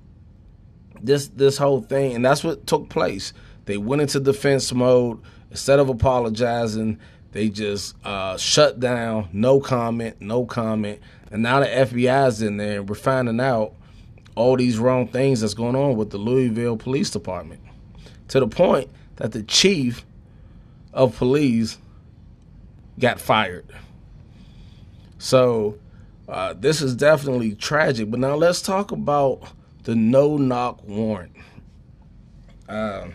this 1.02 1.28
this 1.30 1.58
whole 1.58 1.82
thing, 1.82 2.16
and 2.16 2.24
that's 2.24 2.44
what 2.44 2.68
took 2.68 2.90
place. 2.90 3.34
They 3.66 3.78
went 3.78 4.02
into 4.02 4.20
defense 4.20 4.72
mode 4.74 5.20
instead 5.52 5.80
of 5.80 5.90
apologizing. 5.90 7.00
They 7.32 7.50
just 7.50 7.96
uh, 8.04 8.38
shut 8.38 8.80
down, 8.80 9.30
no 9.32 9.60
comment, 9.60 10.20
no 10.20 10.46
comment. 10.46 11.00
And 11.32 11.44
now 11.44 11.60
the 11.60 11.68
FBI's 11.68 12.42
in 12.42 12.58
there, 12.58 12.80
and 12.80 12.90
we're 12.90 12.96
finding 12.96 13.40
out 13.40 13.74
all 14.36 14.56
these 14.56 14.80
wrong 14.80 15.08
things 15.08 15.42
that's 15.42 15.54
going 15.54 15.76
on 15.76 15.96
with 15.96 16.10
the 16.10 16.18
Louisville 16.18 16.78
Police 16.78 17.10
Department. 17.10 17.62
To 18.30 18.40
the 18.40 18.48
point 18.48 18.90
that 19.18 19.32
the 19.32 19.44
chief 19.44 20.06
of 20.94 21.16
police 21.18 21.78
got 22.98 23.20
fired. 23.20 23.66
So 25.18 25.78
uh, 26.28 26.54
this 26.54 26.82
is 26.82 26.96
definitely 26.96 27.56
tragic. 27.56 28.10
But 28.10 28.20
now 28.20 28.36
let's 28.36 28.62
talk 28.62 28.92
about 28.92 29.44
the 29.84 29.96
no 29.96 30.38
knock 30.38 30.88
warrant. 30.88 31.36
Uh, 32.68 33.08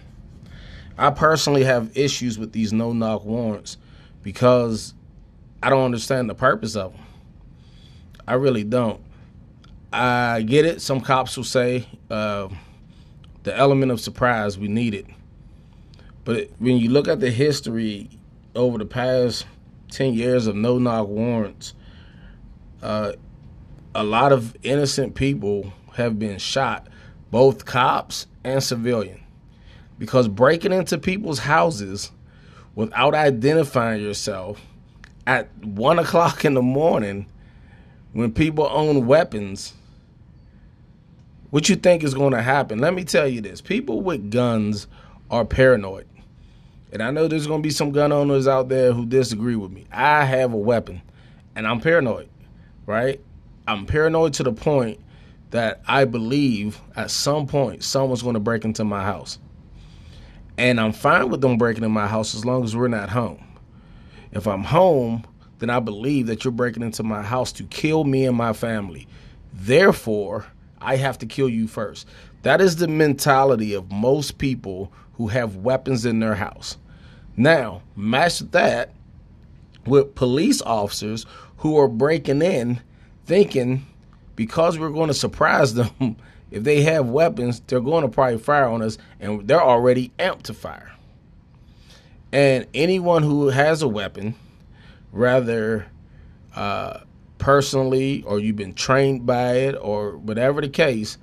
I 0.99 1.11
personally 1.11 1.65
have 1.65 1.97
issues 1.97 2.39
with 2.39 2.53
these 2.53 2.73
no 2.73 2.93
knock 2.93 3.25
warrants 3.25 3.79
because 4.25 4.95
I 5.63 5.71
don't 5.71 5.85
understand 5.85 6.29
the 6.29 6.35
purpose 6.35 6.75
of 6.75 6.93
them. 6.93 7.03
I 8.27 8.35
really 8.35 8.65
don't. 8.65 9.01
I 9.93 10.43
get 10.43 10.65
it. 10.65 10.81
Some 10.81 11.01
cops 11.01 11.37
will 11.37 11.45
say 11.45 11.87
uh, 12.11 12.49
the 13.45 13.57
element 13.57 13.93
of 13.93 14.01
surprise 14.01 14.59
we 14.59 14.67
need 14.67 14.95
it, 14.95 15.07
but 16.25 16.49
when 16.59 16.79
you 16.79 16.91
look 16.91 17.07
at 17.07 17.21
the 17.21 17.31
history 17.31 18.11
over 18.57 18.79
the 18.79 18.87
past 18.87 19.47
ten 19.91 20.15
years 20.15 20.49
of 20.49 20.57
no 20.57 20.79
knock 20.79 21.07
warrants, 21.07 21.75
uh, 22.83 23.13
a 23.95 24.03
lot 24.03 24.33
of 24.33 24.57
innocent 24.65 25.15
people 25.15 25.73
have 25.93 26.19
been 26.19 26.39
shot, 26.39 26.89
both 27.31 27.65
cops 27.65 28.27
and 28.43 28.63
civilian, 28.63 29.23
because 29.99 30.27
breaking 30.27 30.73
into 30.73 30.99
people's 30.99 31.39
houses 31.39 32.11
without 32.75 33.15
identifying 33.15 34.03
yourself 34.03 34.61
at 35.27 35.49
one 35.65 35.99
o'clock 35.99 36.45
in 36.45 36.55
the 36.55 36.63
morning 36.63 37.27
when 38.13 38.33
people 38.33 38.69
own 38.71 39.07
weapons, 39.07 39.75
what 41.51 41.69
you 41.69 41.77
think 41.77 42.03
is 42.03 42.15
going 42.15 42.33
to 42.33 42.43
happen? 42.43 42.79
Let 42.79 42.95
me 42.95 43.05
tell 43.05 43.27
you 43.29 43.41
this 43.41 43.61
people 43.61 44.01
with 44.01 44.31
guns 44.31 44.87
are 45.31 45.45
paranoid. 45.45 46.07
And 46.93 47.03
I 47.03 47.11
know 47.11 47.27
there's 47.27 47.47
going 47.49 47.61
to 47.61 47.67
be 47.67 47.73
some 47.73 47.91
gun 47.91 48.13
owners 48.13 48.47
out 48.47 48.69
there 48.69 48.93
who 48.93 49.05
disagree 49.05 49.57
with 49.57 49.73
me. 49.73 49.85
I 49.91 50.25
have 50.25 50.53
a 50.53 50.57
weapon 50.57 51.03
and 51.57 51.67
I'm 51.67 51.81
paranoid, 51.81 52.29
right? 52.87 53.21
I'm 53.67 53.87
paranoid 53.87 54.35
to 54.35 54.45
the 54.45 54.53
point 54.53 55.01
that 55.51 55.81
I 55.89 56.05
believe 56.05 56.81
at 56.95 57.11
some 57.11 57.47
point 57.47 57.83
someone's 57.83 58.23
going 58.23 58.35
to 58.35 58.41
break 58.41 58.65
into 58.65 58.85
my 58.85 59.03
house. 59.03 59.39
And 60.57 60.81
I'm 60.81 60.93
fine 60.93 61.31
with 61.31 61.41
them 61.41 61.59
breaking 61.59 61.85
in 61.85 61.91
my 61.93 62.07
house 62.07 62.35
as 62.35 62.45
long 62.45 62.65
as 62.65 62.77
we're 62.77 62.89
not 62.89 63.11
home. 63.11 63.45
If 64.33 64.47
I'm 64.47 64.65
home, 64.65 65.25
then 65.59 65.71
I 65.71 65.81
believe 65.81 66.27
that 66.27 66.45
you're 66.45 66.53
breaking 66.53 66.83
into 66.83 67.03
my 67.03 67.23
house 67.23 67.53
to 67.53 67.65
kill 67.65 68.05
me 68.05 68.27
and 68.27 68.37
my 68.37 68.53
family. 68.53 69.07
Therefore, 69.53 70.47
I 70.81 70.97
have 70.97 71.19
to 71.19 71.27
kill 71.27 71.49
you 71.49 71.67
first. 71.67 72.07
That 72.43 72.61
is 72.61 72.77
the 72.77 72.89
mentality 72.89 73.75
of 73.75 73.91
most 73.91 74.39
people 74.39 74.93
who 75.15 75.29
have 75.29 75.57
weapons 75.57 76.05
in 76.05 76.21
their 76.21 76.35
house. 76.35 76.77
Now, 77.37 77.83
match 77.97 78.41
that 78.51 78.93
with 79.87 80.15
police 80.15 80.61
officers 80.63 81.27
who 81.59 81.79
are 81.79 81.89
breaking 81.89 82.43
in 82.43 82.81
thinking 83.27 83.87
because 84.37 84.79
we're 84.79 84.91
going 84.91 85.09
to 85.09 85.15
surprise 85.15 85.75
them 85.75 86.17
if 86.55 86.63
they 86.63 86.83
have 86.83 87.09
weapons, 87.09 87.61
they're 87.67 87.81
going 87.81 88.03
to 88.03 88.09
probably 88.09 88.39
fire 88.39 88.69
on 88.69 88.81
us, 88.81 88.97
and 89.19 89.49
they're 89.49 89.61
already 89.61 90.13
amped 90.21 90.43
to 90.45 90.55
fire. 90.55 90.93
And 92.31 92.69
anyone 92.73 93.25
who 93.25 93.49
has 93.49 93.83
a 93.83 93.89
weapon, 93.89 94.37
rather 95.11 95.87
uh, 96.55 97.01
personally 97.39 98.23
or 98.23 98.39
you've 98.39 98.55
been 98.55 98.73
trained 98.73 99.27
by 99.27 99.55
it 99.55 99.75
or 99.81 100.17
whatever 100.17 100.61
the 100.61 100.69
case, 100.69 101.19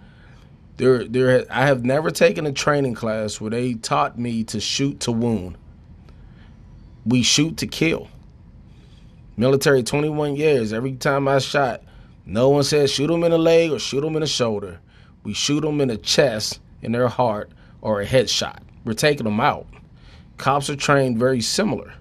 there, 0.76 1.06
there. 1.06 1.46
I 1.50 1.66
have 1.66 1.86
never 1.86 2.12
taken 2.12 2.46
a 2.46 2.52
training 2.52 2.96
class 2.96 3.40
where 3.40 3.52
they 3.52 3.76
taught 3.76 4.20
me 4.20 4.44
to 4.46 4.60
shoot 4.60 5.00
to 5.02 5.14
wound. 5.14 5.58
We 7.06 7.24
shoot 7.24 7.56
to 7.58 7.68
kill. 7.68 8.10
Military, 9.38 9.82
21 9.82 10.36
years. 10.36 10.74
Every 10.74 10.92
time 10.98 11.30
I 11.30 11.40
shot, 11.40 11.84
no 12.26 12.50
one 12.50 12.64
said 12.64 12.90
shoot 12.90 13.08
them 13.08 13.24
in 13.24 13.32
the 13.32 13.38
leg 13.38 13.72
or 13.72 13.80
shoot 13.80 14.02
them 14.02 14.18
in 14.18 14.22
the 14.24 14.28
shoulder. 14.28 14.82
We 15.24 15.34
shoot 15.34 15.62
them 15.62 15.82
in 15.82 15.88
the 15.90 15.98
chest, 15.98 16.60
in 16.82 16.92
their 16.92 17.08
heart, 17.08 17.52
or 17.82 18.02
a 18.02 18.06
headshot. 18.06 18.60
We're 18.86 18.94
taking 18.94 19.26
them 19.26 19.40
out. 19.40 19.68
Cops 20.38 20.70
are 20.70 20.76
trained 20.76 21.18
very 21.18 21.42
similar. 21.42 21.94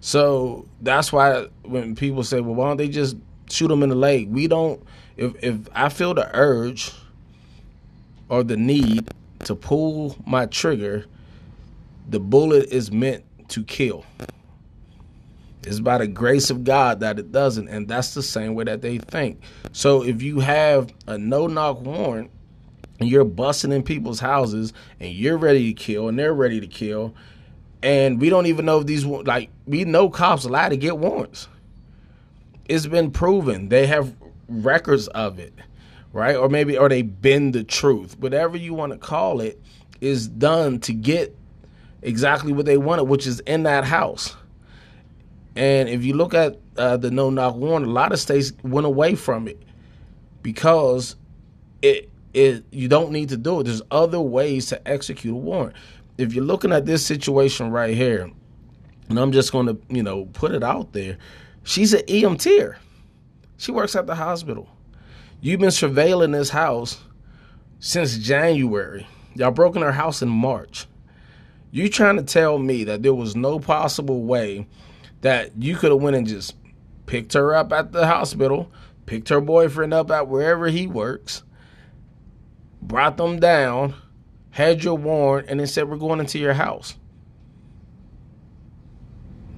So 0.00 0.66
that's 0.80 1.12
why 1.12 1.46
when 1.62 1.94
people 1.94 2.24
say, 2.24 2.40
well, 2.40 2.54
why 2.54 2.68
don't 2.68 2.76
they 2.76 2.88
just 2.88 3.16
shoot 3.50 3.68
them 3.68 3.82
in 3.82 3.90
the 3.90 3.94
leg? 3.94 4.30
We 4.30 4.48
don't, 4.48 4.82
if, 5.16 5.34
if 5.42 5.56
I 5.74 5.88
feel 5.88 6.14
the 6.14 6.28
urge 6.34 6.92
or 8.28 8.42
the 8.42 8.56
need 8.56 9.08
to 9.44 9.54
pull 9.54 10.16
my 10.26 10.46
trigger, 10.46 11.04
the 12.08 12.18
bullet 12.18 12.70
is 12.70 12.90
meant 12.90 13.24
to 13.48 13.62
kill. 13.62 14.04
It's 15.64 15.80
by 15.80 15.98
the 15.98 16.08
grace 16.08 16.50
of 16.50 16.64
God 16.64 17.00
that 17.00 17.18
it 17.18 17.30
doesn't, 17.30 17.68
and 17.68 17.86
that's 17.86 18.14
the 18.14 18.22
same 18.22 18.54
way 18.54 18.64
that 18.64 18.82
they 18.82 18.98
think. 18.98 19.40
So 19.72 20.02
if 20.02 20.20
you 20.20 20.40
have 20.40 20.92
a 21.06 21.16
no 21.16 21.46
knock 21.46 21.80
warrant 21.82 22.30
and 22.98 23.08
you're 23.08 23.24
busting 23.24 23.70
in 23.70 23.82
people's 23.82 24.18
houses 24.18 24.72
and 24.98 25.12
you're 25.12 25.38
ready 25.38 25.72
to 25.72 25.74
kill 25.74 26.08
and 26.08 26.18
they're 26.18 26.34
ready 26.34 26.60
to 26.60 26.66
kill, 26.66 27.14
and 27.82 28.20
we 28.20 28.28
don't 28.28 28.46
even 28.46 28.64
know 28.64 28.80
if 28.80 28.86
these 28.86 29.04
like 29.04 29.50
we 29.66 29.84
know 29.84 30.08
cops 30.08 30.44
allowed 30.44 30.70
to 30.70 30.76
get 30.76 30.98
warrants. 30.98 31.48
It's 32.68 32.86
been 32.86 33.10
proven 33.10 33.68
they 33.68 33.86
have 33.86 34.14
records 34.48 35.08
of 35.08 35.38
it, 35.38 35.52
right? 36.12 36.36
Or 36.36 36.48
maybe 36.48 36.76
or 36.76 36.88
they 36.88 37.02
bend 37.02 37.54
the 37.54 37.64
truth, 37.64 38.18
whatever 38.18 38.56
you 38.56 38.74
want 38.74 38.92
to 38.92 38.98
call 38.98 39.40
it, 39.40 39.60
is 40.00 40.26
done 40.26 40.80
to 40.80 40.92
get 40.92 41.36
exactly 42.02 42.52
what 42.52 42.66
they 42.66 42.76
wanted, 42.76 43.04
which 43.04 43.26
is 43.26 43.40
in 43.40 43.62
that 43.62 43.84
house. 43.84 44.36
And 45.54 45.88
if 45.88 46.04
you 46.04 46.14
look 46.14 46.34
at 46.34 46.58
uh, 46.76 46.96
the 46.96 47.10
no 47.10 47.30
knock 47.30 47.56
warrant, 47.56 47.86
a 47.86 47.90
lot 47.90 48.12
of 48.12 48.18
states 48.18 48.52
went 48.62 48.86
away 48.86 49.14
from 49.14 49.48
it 49.48 49.62
because 50.42 51.16
it 51.82 52.08
it 52.32 52.64
you 52.70 52.88
don't 52.88 53.12
need 53.12 53.28
to 53.30 53.36
do 53.36 53.60
it. 53.60 53.64
There's 53.64 53.82
other 53.90 54.20
ways 54.20 54.66
to 54.66 54.88
execute 54.88 55.34
a 55.34 55.36
warrant. 55.36 55.76
If 56.16 56.32
you're 56.32 56.44
looking 56.44 56.72
at 56.72 56.86
this 56.86 57.04
situation 57.04 57.70
right 57.70 57.94
here, 57.94 58.30
and 59.08 59.18
I'm 59.18 59.32
just 59.32 59.52
going 59.52 59.66
to 59.66 59.78
you 59.88 60.02
know 60.02 60.26
put 60.32 60.52
it 60.52 60.62
out 60.62 60.92
there, 60.92 61.18
she's 61.64 61.92
an 61.92 62.02
EMTer. 62.02 62.76
She 63.58 63.72
works 63.72 63.94
at 63.94 64.06
the 64.06 64.14
hospital. 64.14 64.68
You've 65.40 65.60
been 65.60 65.68
surveilling 65.68 66.32
this 66.32 66.50
house 66.50 67.00
since 67.80 68.16
January. 68.16 69.06
Y'all 69.34 69.50
broke 69.50 69.76
in 69.76 69.82
her 69.82 69.92
house 69.92 70.22
in 70.22 70.28
March. 70.28 70.86
You 71.70 71.88
trying 71.88 72.16
to 72.16 72.22
tell 72.22 72.58
me 72.58 72.84
that 72.84 73.02
there 73.02 73.14
was 73.14 73.34
no 73.34 73.58
possible 73.58 74.24
way 74.24 74.66
that 75.22 75.52
you 75.56 75.76
could 75.76 75.90
have 75.90 76.00
went 76.00 76.16
and 76.16 76.26
just 76.26 76.54
picked 77.06 77.32
her 77.32 77.54
up 77.54 77.72
at 77.72 77.92
the 77.92 78.06
hospital, 78.06 78.70
picked 79.06 79.30
her 79.30 79.40
boyfriend 79.40 79.94
up 79.94 80.10
at 80.10 80.28
wherever 80.28 80.68
he 80.68 80.86
works, 80.86 81.42
brought 82.80 83.16
them 83.16 83.40
down, 83.40 83.94
had 84.50 84.84
your 84.84 84.96
warrant, 84.96 85.48
and 85.48 85.58
then 85.58 85.66
said 85.66 85.88
we're 85.88 85.96
going 85.96 86.20
into 86.20 86.38
your 86.38 86.54
house. 86.54 86.96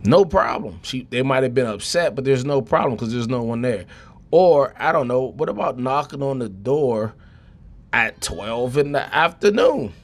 No 0.07 0.25
problem. 0.25 0.81
She 0.83 1.07
they 1.09 1.23
might 1.23 1.43
have 1.43 1.55
been 1.55 1.67
upset, 1.67 2.15
but 2.15 2.25
there's 2.25 2.45
no 2.45 2.61
problem 2.61 2.95
because 2.95 3.13
there's 3.13 3.29
no 3.29 3.43
one 3.43 3.63
there. 3.63 3.87
Or 4.31 4.75
I 4.77 4.93
don't 4.93 5.09
know. 5.09 5.23
What 5.23 5.49
about 5.49 5.79
knocking 5.79 6.23
on 6.23 6.41
the 6.41 6.49
door 6.49 7.15
at 7.93 8.21
twelve 8.21 8.77
in 8.77 8.93
the 8.93 9.15
afternoon? 9.15 9.95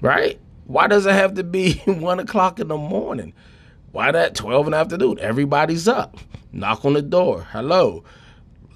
Right? 0.00 0.40
Why 0.72 0.86
does 0.86 1.04
it 1.04 1.12
have 1.12 1.34
to 1.34 1.44
be 1.44 1.74
one 1.84 2.18
o'clock 2.18 2.58
in 2.58 2.68
the 2.68 2.78
morning? 2.78 3.34
Why 3.90 4.10
that 4.10 4.34
twelve 4.34 4.66
in 4.66 4.70
the 4.70 4.78
afternoon? 4.78 5.18
Everybody's 5.20 5.86
up. 5.86 6.16
Knock 6.50 6.86
on 6.86 6.94
the 6.94 7.02
door. 7.02 7.46
Hello, 7.50 8.04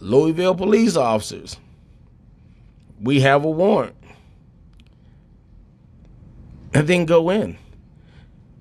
Louisville 0.00 0.54
police 0.54 0.94
officers. 0.94 1.56
We 3.00 3.20
have 3.20 3.46
a 3.46 3.50
warrant. 3.50 3.96
And 6.74 6.86
then 6.86 7.06
go 7.06 7.30
in. 7.30 7.56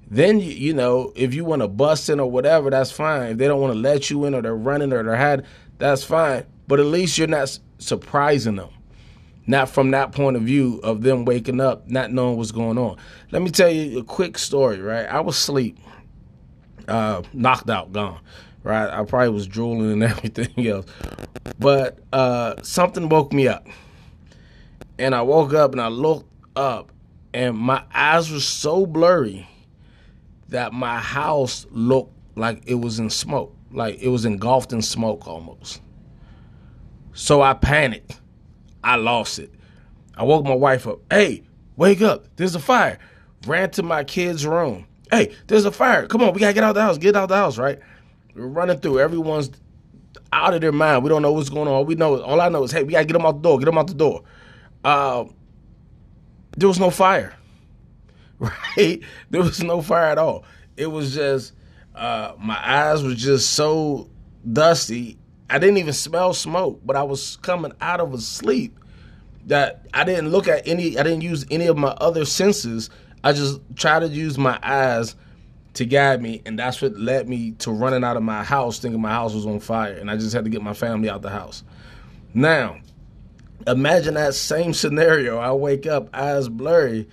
Then 0.09 0.39
you, 0.39 0.51
you 0.51 0.73
know, 0.73 1.11
if 1.17 1.33
you 1.33 1.43
want 1.43 1.61
to 1.61 1.67
bust 1.67 2.09
in 2.09 2.21
or 2.21 2.31
whatever, 2.31 2.69
that's 2.69 2.91
fine. 2.91 3.31
If 3.31 3.37
they 3.37 3.49
don't 3.49 3.59
want 3.59 3.73
to 3.73 3.79
let 3.79 4.09
you 4.09 4.23
in 4.23 4.33
or 4.33 4.41
they're 4.41 4.55
running 4.55 4.93
or 4.93 5.03
they're 5.03 5.17
had, 5.17 5.45
that's 5.77 6.05
fine. 6.05 6.45
But 6.69 6.79
at 6.79 6.85
least 6.85 7.17
you're 7.17 7.27
not 7.27 7.59
surprising 7.79 8.55
them. 8.55 8.69
Not 9.47 9.69
from 9.69 9.91
that 9.91 10.11
point 10.11 10.35
of 10.35 10.43
view 10.43 10.79
of 10.83 11.03
them 11.03 11.25
waking 11.25 11.61
up, 11.61 11.87
not 11.87 12.11
knowing 12.11 12.37
what's 12.37 12.51
going 12.51 12.77
on. 12.77 12.97
Let 13.31 13.41
me 13.41 13.51
tell 13.51 13.69
you 13.69 13.99
a 13.99 14.03
quick 14.03 14.37
story, 14.37 14.79
right? 14.79 15.05
I 15.05 15.19
was 15.19 15.37
asleep, 15.37 15.77
uh, 16.87 17.21
knocked 17.31 17.69
out, 17.69 17.91
gone, 17.91 18.19
right? 18.63 18.89
I 18.89 19.03
probably 19.03 19.29
was 19.29 19.45
drooling 19.45 19.91
and 19.91 20.03
everything 20.11 20.67
else. 20.67 20.85
But 21.59 21.99
uh, 22.11 22.55
something 22.63 23.07
woke 23.07 23.33
me 23.33 23.47
up. 23.47 23.67
And 24.97 25.13
I 25.13 25.21
woke 25.21 25.53
up 25.53 25.73
and 25.73 25.81
I 25.81 25.89
looked 25.89 26.31
up, 26.55 26.91
and 27.33 27.57
my 27.57 27.83
eyes 27.93 28.31
were 28.31 28.39
so 28.39 28.85
blurry 28.85 29.47
that 30.49 30.73
my 30.73 30.99
house 30.99 31.67
looked 31.69 32.13
like 32.35 32.63
it 32.65 32.75
was 32.75 32.97
in 32.99 33.09
smoke, 33.09 33.55
like 33.71 34.01
it 34.01 34.07
was 34.07 34.25
engulfed 34.25 34.73
in 34.73 34.81
smoke 34.81 35.27
almost. 35.27 35.81
So 37.13 37.41
I 37.41 37.53
panicked. 37.53 38.19
I 38.85 38.97
lost 38.97 39.39
it. 39.39 39.51
I 40.15 40.23
woke 40.23 40.45
my 40.45 40.53
wife 40.53 40.85
up. 40.87 40.99
Hey, 41.11 41.41
wake 41.75 42.03
up. 42.03 42.27
There's 42.35 42.53
a 42.53 42.59
fire. 42.59 42.99
Ran 43.47 43.71
to 43.71 43.83
my 43.83 44.03
kid's 44.03 44.45
room. 44.45 44.85
Hey, 45.11 45.35
there's 45.47 45.65
a 45.65 45.71
fire. 45.71 46.05
Come 46.05 46.21
on, 46.21 46.33
we 46.33 46.39
gotta 46.39 46.53
get 46.53 46.63
out 46.63 46.73
the 46.73 46.81
house. 46.81 46.99
Get 46.99 47.15
out 47.15 47.29
the 47.29 47.35
house, 47.35 47.57
right? 47.57 47.79
We're 48.35 48.45
running 48.45 48.77
through. 48.77 48.99
Everyone's 48.99 49.49
out 50.31 50.53
of 50.53 50.61
their 50.61 50.71
mind. 50.71 51.03
We 51.03 51.09
don't 51.09 51.23
know 51.23 51.31
what's 51.31 51.49
going 51.49 51.67
on. 51.67 51.87
We 51.87 51.95
know 51.95 52.21
all 52.21 52.39
I 52.39 52.49
know 52.49 52.63
is, 52.63 52.71
hey, 52.71 52.83
we 52.83 52.91
gotta 52.91 53.05
get 53.05 53.13
them 53.13 53.25
out 53.25 53.41
the 53.41 53.49
door. 53.49 53.57
Get 53.57 53.65
them 53.65 53.77
out 53.79 53.87
the 53.87 53.95
door. 53.95 54.21
Uh, 54.83 55.25
there 56.55 56.67
was 56.67 56.79
no 56.79 56.91
fire, 56.91 57.35
right? 58.39 59.01
There 59.31 59.41
was 59.41 59.63
no 59.63 59.81
fire 59.81 60.05
at 60.05 60.19
all. 60.19 60.45
It 60.77 60.87
was 60.87 61.15
just 61.15 61.53
uh, 61.95 62.33
my 62.37 62.59
eyes 62.63 63.01
were 63.01 63.15
just 63.15 63.53
so 63.53 64.11
dusty 64.51 65.17
I 65.49 65.59
didn't 65.59 65.77
even 65.77 65.93
smell 65.93 66.33
smoke, 66.33 66.81
but 66.83 66.95
I 66.95 67.03
was 67.03 67.37
coming 67.37 67.73
out 67.81 67.99
of 67.99 68.13
a 68.13 68.19
sleep 68.19 68.79
that 69.47 69.85
I 69.93 70.03
didn't 70.03 70.29
look 70.29 70.47
at 70.47 70.67
any, 70.67 70.97
I 70.97 71.03
didn't 71.03 71.21
use 71.21 71.45
any 71.51 71.67
of 71.67 71.77
my 71.77 71.89
other 71.89 72.25
senses. 72.25 72.89
I 73.23 73.33
just 73.33 73.61
tried 73.75 73.99
to 73.99 74.07
use 74.07 74.37
my 74.37 74.59
eyes 74.63 75.15
to 75.75 75.85
guide 75.85 76.21
me, 76.21 76.41
and 76.45 76.57
that's 76.57 76.81
what 76.81 76.97
led 76.97 77.29
me 77.29 77.51
to 77.59 77.71
running 77.71 78.03
out 78.03 78.17
of 78.17 78.23
my 78.23 78.43
house 78.43 78.79
thinking 78.79 79.01
my 79.01 79.11
house 79.11 79.33
was 79.33 79.45
on 79.45 79.59
fire, 79.59 79.93
and 79.93 80.09
I 80.09 80.17
just 80.17 80.33
had 80.33 80.45
to 80.45 80.49
get 80.49 80.61
my 80.61 80.73
family 80.73 81.09
out 81.09 81.21
the 81.21 81.29
house. 81.29 81.63
Now, 82.33 82.77
imagine 83.67 84.15
that 84.15 84.33
same 84.33 84.73
scenario. 84.73 85.37
I 85.37 85.51
wake 85.51 85.85
up, 85.85 86.09
eyes 86.13 86.49
blurry, 86.49 87.07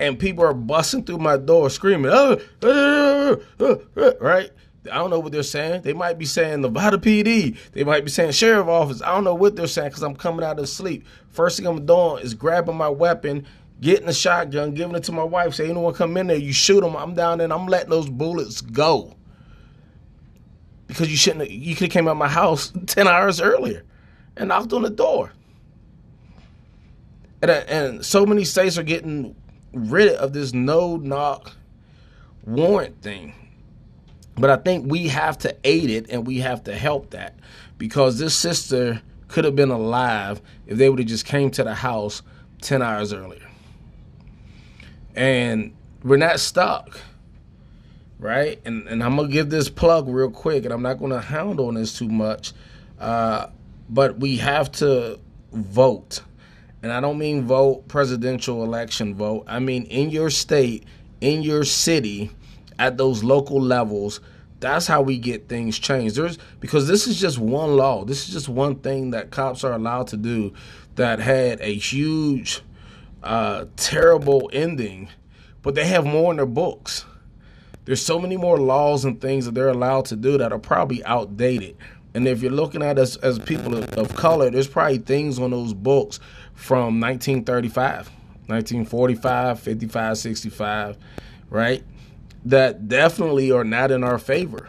and 0.00 0.18
people 0.18 0.44
are 0.44 0.54
busting 0.54 1.04
through 1.04 1.18
my 1.18 1.36
door 1.36 1.70
screaming, 1.70 2.10
oh, 2.12 2.40
oh, 2.62 3.42
oh, 3.60 3.82
oh 3.96 4.14
right? 4.20 4.50
I 4.90 4.96
don't 4.96 5.10
know 5.10 5.20
what 5.20 5.30
they're 5.30 5.44
saying. 5.44 5.82
They 5.82 5.92
might 5.92 6.18
be 6.18 6.24
saying 6.24 6.60
Nevada 6.60 6.98
PD. 6.98 7.56
They 7.72 7.84
might 7.84 8.04
be 8.04 8.10
saying 8.10 8.32
sheriff 8.32 8.66
office. 8.66 9.00
I 9.00 9.14
don't 9.14 9.22
know 9.22 9.34
what 9.34 9.54
they're 9.54 9.68
saying 9.68 9.90
because 9.90 10.02
I'm 10.02 10.16
coming 10.16 10.44
out 10.44 10.58
of 10.58 10.68
sleep. 10.68 11.06
First 11.28 11.56
thing 11.56 11.66
I'm 11.66 11.86
doing 11.86 12.18
is 12.24 12.34
grabbing 12.34 12.76
my 12.76 12.88
weapon, 12.88 13.46
getting 13.80 14.08
a 14.08 14.12
shotgun, 14.12 14.74
giving 14.74 14.96
it 14.96 15.04
to 15.04 15.12
my 15.12 15.22
wife. 15.22 15.54
Say, 15.54 15.68
anyone 15.68 15.94
come 15.94 16.16
in 16.16 16.26
there, 16.26 16.36
you 16.36 16.52
shoot 16.52 16.80
them. 16.80 16.96
I'm 16.96 17.14
down 17.14 17.38
there 17.38 17.44
and 17.44 17.52
I'm 17.52 17.66
letting 17.66 17.90
those 17.90 18.08
bullets 18.08 18.60
go. 18.60 19.14
Because 20.88 21.08
you 21.08 21.16
shouldn't. 21.16 21.42
Have, 21.42 21.52
You 21.52 21.74
could 21.76 21.84
have 21.84 21.92
came 21.92 22.08
out 22.08 22.16
my 22.16 22.28
house 22.28 22.72
ten 22.86 23.06
hours 23.06 23.40
earlier, 23.40 23.84
and 24.36 24.48
knocked 24.48 24.72
on 24.72 24.82
the 24.82 24.90
door. 24.90 25.32
And, 27.40 27.50
and 27.50 28.04
so 28.04 28.26
many 28.26 28.44
states 28.44 28.78
are 28.78 28.82
getting 28.82 29.36
rid 29.72 30.12
of 30.16 30.32
this 30.32 30.52
no 30.52 30.96
knock 30.96 31.52
warrant 32.44 33.00
thing 33.00 33.32
but 34.36 34.50
I 34.50 34.56
think 34.56 34.90
we 34.90 35.08
have 35.08 35.38
to 35.38 35.54
aid 35.64 35.90
it 35.90 36.06
and 36.10 36.26
we 36.26 36.38
have 36.38 36.64
to 36.64 36.74
help 36.74 37.10
that 37.10 37.38
because 37.78 38.18
this 38.18 38.34
sister 38.34 39.02
could 39.28 39.44
have 39.44 39.56
been 39.56 39.70
alive 39.70 40.40
if 40.66 40.78
they 40.78 40.88
would 40.88 40.98
have 40.98 41.08
just 41.08 41.24
came 41.24 41.50
to 41.50 41.64
the 41.64 41.74
house 41.74 42.22
10 42.60 42.82
hours 42.82 43.12
earlier. 43.12 43.46
And 45.14 45.74
we're 46.02 46.16
not 46.16 46.40
stuck. 46.40 46.98
Right? 48.18 48.60
And 48.64 48.86
and 48.86 49.02
I'm 49.02 49.16
gonna 49.16 49.28
give 49.28 49.50
this 49.50 49.68
plug 49.68 50.08
real 50.08 50.30
quick 50.30 50.64
and 50.64 50.72
I'm 50.72 50.82
not 50.82 51.00
gonna 51.00 51.20
hound 51.20 51.58
on 51.58 51.74
this 51.74 51.98
too 51.98 52.08
much. 52.08 52.52
Uh, 53.00 53.48
but 53.88 54.18
we 54.18 54.36
have 54.36 54.70
to 54.72 55.18
vote. 55.52 56.22
And 56.82 56.92
I 56.92 57.00
don't 57.00 57.18
mean 57.18 57.44
vote 57.44 57.88
presidential 57.88 58.62
election 58.62 59.14
vote. 59.14 59.44
I 59.48 59.58
mean 59.58 59.84
in 59.86 60.10
your 60.10 60.30
state, 60.30 60.84
in 61.20 61.42
your 61.42 61.64
city, 61.64 62.30
at 62.78 62.96
those 62.96 63.22
local 63.22 63.60
levels 63.60 64.20
that's 64.60 64.86
how 64.86 65.02
we 65.02 65.18
get 65.18 65.48
things 65.48 65.76
changed. 65.76 66.14
There's 66.14 66.38
because 66.60 66.86
this 66.86 67.08
is 67.08 67.20
just 67.20 67.36
one 67.36 67.76
law. 67.76 68.04
This 68.04 68.28
is 68.28 68.32
just 68.32 68.48
one 68.48 68.76
thing 68.76 69.10
that 69.10 69.32
cops 69.32 69.64
are 69.64 69.72
allowed 69.72 70.06
to 70.08 70.16
do 70.16 70.52
that 70.94 71.18
had 71.18 71.60
a 71.60 71.74
huge 71.74 72.62
uh, 73.24 73.64
terrible 73.76 74.48
ending 74.52 75.08
but 75.62 75.76
they 75.76 75.86
have 75.86 76.04
more 76.04 76.32
in 76.32 76.36
their 76.36 76.46
books. 76.46 77.04
There's 77.84 78.04
so 78.04 78.18
many 78.18 78.36
more 78.36 78.58
laws 78.58 79.04
and 79.04 79.20
things 79.20 79.46
that 79.46 79.54
they're 79.54 79.68
allowed 79.68 80.06
to 80.06 80.16
do 80.16 80.38
that 80.38 80.52
are 80.52 80.58
probably 80.58 81.04
outdated. 81.04 81.76
And 82.14 82.28
if 82.28 82.42
you're 82.42 82.52
looking 82.52 82.82
at 82.82 82.98
us 82.98 83.16
as 83.16 83.38
people 83.38 83.74
of, 83.74 83.92
of 83.94 84.14
color 84.14 84.50
there's 84.50 84.68
probably 84.68 84.98
things 84.98 85.38
on 85.38 85.50
those 85.50 85.72
books 85.72 86.20
from 86.54 87.00
1935 87.00 88.08
1945 88.46 89.60
55 89.60 90.18
65 90.18 90.98
right 91.48 91.82
that 92.44 92.88
definitely 92.88 93.52
are 93.52 93.64
not 93.64 93.90
in 93.90 94.04
our 94.04 94.18
favor. 94.18 94.68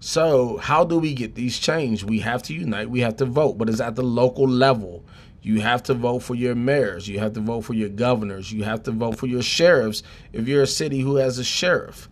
So, 0.00 0.58
how 0.58 0.84
do 0.84 0.98
we 0.98 1.14
get 1.14 1.34
these 1.34 1.58
changed? 1.58 2.04
We 2.04 2.20
have 2.20 2.42
to 2.44 2.54
unite, 2.54 2.90
we 2.90 3.00
have 3.00 3.16
to 3.16 3.26
vote, 3.26 3.58
but 3.58 3.68
it's 3.68 3.80
at 3.80 3.96
the 3.96 4.02
local 4.02 4.48
level. 4.48 5.04
You 5.42 5.60
have 5.60 5.82
to 5.84 5.94
vote 5.94 6.20
for 6.20 6.34
your 6.34 6.54
mayors, 6.54 7.08
you 7.08 7.18
have 7.20 7.34
to 7.34 7.40
vote 7.40 7.62
for 7.62 7.74
your 7.74 7.88
governors, 7.90 8.52
you 8.52 8.64
have 8.64 8.82
to 8.84 8.92
vote 8.92 9.18
for 9.18 9.26
your 9.26 9.42
sheriffs 9.42 10.02
if 10.32 10.48
you're 10.48 10.62
a 10.62 10.66
city 10.66 11.00
who 11.00 11.16
has 11.16 11.38
a 11.38 11.44
sheriff. 11.44 12.08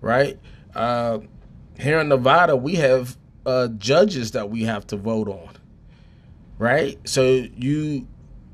right? 0.00 0.38
Uh, 0.74 1.20
here 1.78 2.00
in 2.00 2.08
Nevada, 2.08 2.56
we 2.56 2.76
have 2.76 3.16
uh, 3.46 3.68
judges 3.68 4.32
that 4.32 4.50
we 4.50 4.64
have 4.64 4.86
to 4.88 4.96
vote 4.96 5.28
on, 5.28 5.50
right? 6.58 6.98
So 7.08 7.24
you 7.56 8.06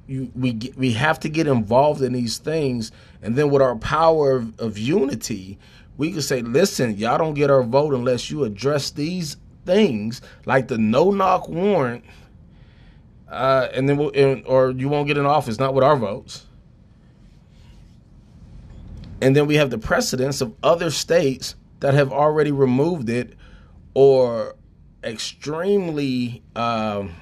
you 0.06 0.30
we 0.34 0.72
we 0.76 0.92
have 0.92 1.20
to 1.20 1.28
get 1.28 1.46
involved 1.46 2.02
in 2.02 2.12
these 2.12 2.38
things, 2.38 2.92
and 3.22 3.36
then 3.36 3.50
with 3.50 3.62
our 3.62 3.76
power 3.76 4.36
of, 4.36 4.58
of 4.60 4.78
unity, 4.78 5.58
we 5.96 6.12
can 6.12 6.22
say, 6.22 6.42
listen, 6.42 6.96
y'all 6.96 7.18
don't 7.18 7.34
get 7.34 7.50
our 7.50 7.62
vote 7.62 7.94
unless 7.94 8.30
you 8.30 8.44
address 8.44 8.90
these 8.90 9.36
things, 9.64 10.22
like 10.44 10.68
the 10.68 10.78
no 10.78 11.10
knock 11.10 11.48
warrant, 11.48 12.04
uh, 13.28 13.68
and 13.72 13.88
then 13.88 13.96
we'll, 13.96 14.12
and, 14.14 14.46
or 14.46 14.70
you 14.70 14.88
won't 14.88 15.08
get 15.08 15.18
in 15.18 15.26
office, 15.26 15.58
not 15.58 15.74
with 15.74 15.84
our 15.84 15.96
votes. 15.96 16.46
And 19.20 19.34
then 19.34 19.46
we 19.46 19.54
have 19.56 19.70
the 19.70 19.78
precedents 19.78 20.40
of 20.40 20.54
other 20.62 20.90
states 20.90 21.54
that 21.80 21.94
have 21.94 22.12
already 22.12 22.52
removed 22.52 23.08
it 23.08 23.34
or 23.94 24.54
extremely 25.02 26.42
um, 26.54 27.14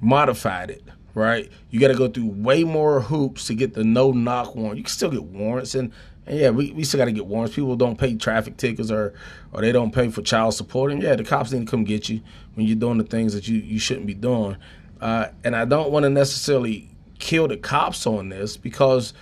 modified 0.00 0.70
it 0.70 0.81
right? 1.14 1.50
You 1.70 1.80
got 1.80 1.88
to 1.88 1.94
go 1.94 2.08
through 2.08 2.28
way 2.28 2.64
more 2.64 3.00
hoops 3.00 3.46
to 3.46 3.54
get 3.54 3.74
the 3.74 3.84
no 3.84 4.12
knock 4.12 4.54
warrant. 4.54 4.78
You 4.78 4.84
can 4.84 4.90
still 4.90 5.10
get 5.10 5.24
warrants, 5.24 5.74
and, 5.74 5.92
and 6.26 6.38
yeah, 6.38 6.50
we, 6.50 6.72
we 6.72 6.84
still 6.84 6.98
got 6.98 7.06
to 7.06 7.12
get 7.12 7.26
warrants. 7.26 7.54
People 7.54 7.76
don't 7.76 7.98
pay 7.98 8.14
traffic 8.14 8.56
tickets 8.56 8.90
or 8.90 9.14
or 9.52 9.60
they 9.60 9.72
don't 9.72 9.92
pay 9.92 10.08
for 10.08 10.22
child 10.22 10.54
support, 10.54 10.92
and 10.92 11.02
yeah, 11.02 11.16
the 11.16 11.24
cops 11.24 11.52
need 11.52 11.66
to 11.66 11.70
come 11.70 11.84
get 11.84 12.08
you 12.08 12.20
when 12.54 12.66
you're 12.66 12.76
doing 12.76 12.98
the 12.98 13.04
things 13.04 13.34
that 13.34 13.48
you 13.48 13.58
you 13.58 13.78
shouldn't 13.78 14.06
be 14.06 14.14
doing. 14.14 14.56
Uh, 15.00 15.28
and 15.42 15.56
I 15.56 15.64
don't 15.64 15.90
want 15.90 16.04
to 16.04 16.10
necessarily 16.10 16.88
kill 17.18 17.48
the 17.48 17.56
cops 17.56 18.06
on 18.06 18.28
this 18.28 18.56
because 18.56 19.12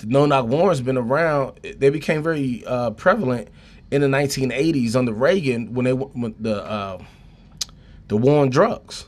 the 0.00 0.06
no 0.06 0.26
knock 0.26 0.46
warrants 0.46 0.80
been 0.80 0.98
around. 0.98 1.60
They 1.62 1.90
became 1.90 2.22
very 2.22 2.64
uh, 2.66 2.90
prevalent 2.90 3.48
in 3.90 4.00
the 4.00 4.08
1980s 4.08 4.96
under 4.96 5.12
Reagan 5.12 5.74
when 5.74 5.84
they 5.84 5.92
when 5.92 6.34
the 6.38 6.64
uh, 6.64 7.02
the 8.08 8.16
war 8.16 8.42
on 8.42 8.50
drugs, 8.50 9.06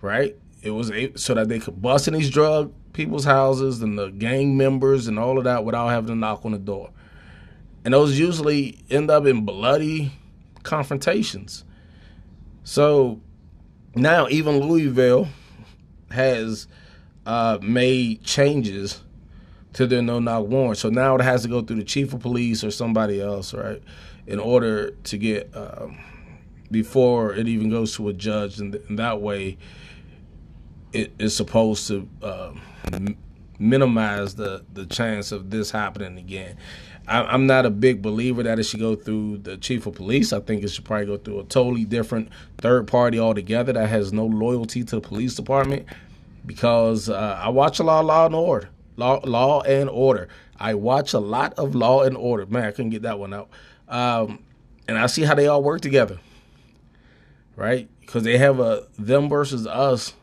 right? 0.00 0.36
It 0.68 0.74
was 0.74 0.92
so 1.16 1.34
that 1.34 1.48
they 1.48 1.58
could 1.58 1.82
bust 1.82 2.06
in 2.08 2.14
these 2.14 2.30
drug 2.30 2.72
people's 2.92 3.24
houses 3.24 3.82
and 3.82 3.98
the 3.98 4.08
gang 4.10 4.56
members 4.56 5.08
and 5.08 5.18
all 5.18 5.38
of 5.38 5.44
that 5.44 5.64
without 5.64 5.88
having 5.88 6.08
to 6.08 6.14
knock 6.14 6.44
on 6.44 6.52
the 6.52 6.58
door. 6.58 6.90
And 7.84 7.94
those 7.94 8.18
usually 8.18 8.78
end 8.90 9.10
up 9.10 9.26
in 9.26 9.44
bloody 9.44 10.12
confrontations. 10.62 11.64
So 12.64 13.20
now 13.94 14.28
even 14.28 14.60
Louisville 14.60 15.28
has 16.10 16.66
uh, 17.24 17.58
made 17.62 18.24
changes 18.24 19.02
to 19.74 19.86
their 19.86 20.02
no 20.02 20.18
knock 20.18 20.46
warrant. 20.46 20.78
So 20.78 20.90
now 20.90 21.14
it 21.14 21.22
has 21.22 21.42
to 21.42 21.48
go 21.48 21.62
through 21.62 21.76
the 21.76 21.84
chief 21.84 22.12
of 22.12 22.20
police 22.20 22.64
or 22.64 22.70
somebody 22.70 23.20
else, 23.20 23.54
right, 23.54 23.82
in 24.26 24.38
order 24.38 24.90
to 24.90 25.18
get 25.18 25.50
um, 25.54 25.98
before 26.70 27.34
it 27.34 27.48
even 27.48 27.70
goes 27.70 27.94
to 27.96 28.08
a 28.08 28.12
judge, 28.12 28.60
and, 28.60 28.74
and 28.74 28.98
that 28.98 29.20
way 29.20 29.56
it 30.92 31.12
is 31.18 31.36
supposed 31.36 31.86
to 31.88 32.08
uh, 32.22 32.52
minimize 33.58 34.34
the 34.34 34.64
the 34.72 34.86
chance 34.86 35.32
of 35.32 35.50
this 35.50 35.70
happening 35.70 36.18
again. 36.18 36.56
I, 37.08 37.34
am 37.34 37.46
not 37.46 37.64
a 37.64 37.70
big 37.70 38.02
believer 38.02 38.42
that 38.42 38.58
it 38.58 38.64
should 38.64 38.80
go 38.80 38.94
through 38.94 39.38
the 39.38 39.56
chief 39.56 39.86
of 39.86 39.94
police. 39.94 40.32
I 40.32 40.40
think 40.40 40.62
it 40.62 40.68
should 40.68 40.84
probably 40.84 41.06
go 41.06 41.16
through 41.16 41.40
a 41.40 41.44
totally 41.44 41.84
different 41.84 42.28
third 42.58 42.86
party 42.86 43.18
altogether 43.18 43.72
that 43.72 43.88
has 43.88 44.12
no 44.12 44.26
loyalty 44.26 44.84
to 44.84 44.96
the 44.96 45.00
police 45.00 45.34
department. 45.34 45.86
Because 46.44 47.08
uh, 47.08 47.40
I 47.42 47.48
watch 47.48 47.78
a 47.78 47.82
lot 47.82 48.00
of 48.00 48.06
Law 48.06 48.26
and 48.26 48.34
Order, 48.34 48.68
Law, 48.96 49.20
Law 49.24 49.62
and 49.62 49.88
Order. 49.88 50.28
I 50.60 50.74
watch 50.74 51.12
a 51.14 51.18
lot 51.18 51.54
of 51.54 51.74
Law 51.74 52.02
and 52.02 52.16
Order. 52.16 52.46
Man, 52.46 52.64
I 52.64 52.70
couldn't 52.72 52.90
get 52.90 53.02
that 53.02 53.18
one 53.18 53.32
out. 53.32 53.48
Um, 53.88 54.44
and 54.86 54.98
I 54.98 55.06
see 55.06 55.22
how 55.22 55.34
they 55.34 55.46
all 55.46 55.62
work 55.62 55.80
together, 55.80 56.18
right? 57.56 57.88
Because 58.00 58.22
they 58.22 58.38
have 58.38 58.60
a 58.60 58.86
them 58.98 59.28
versus 59.28 59.66
us 59.66 60.14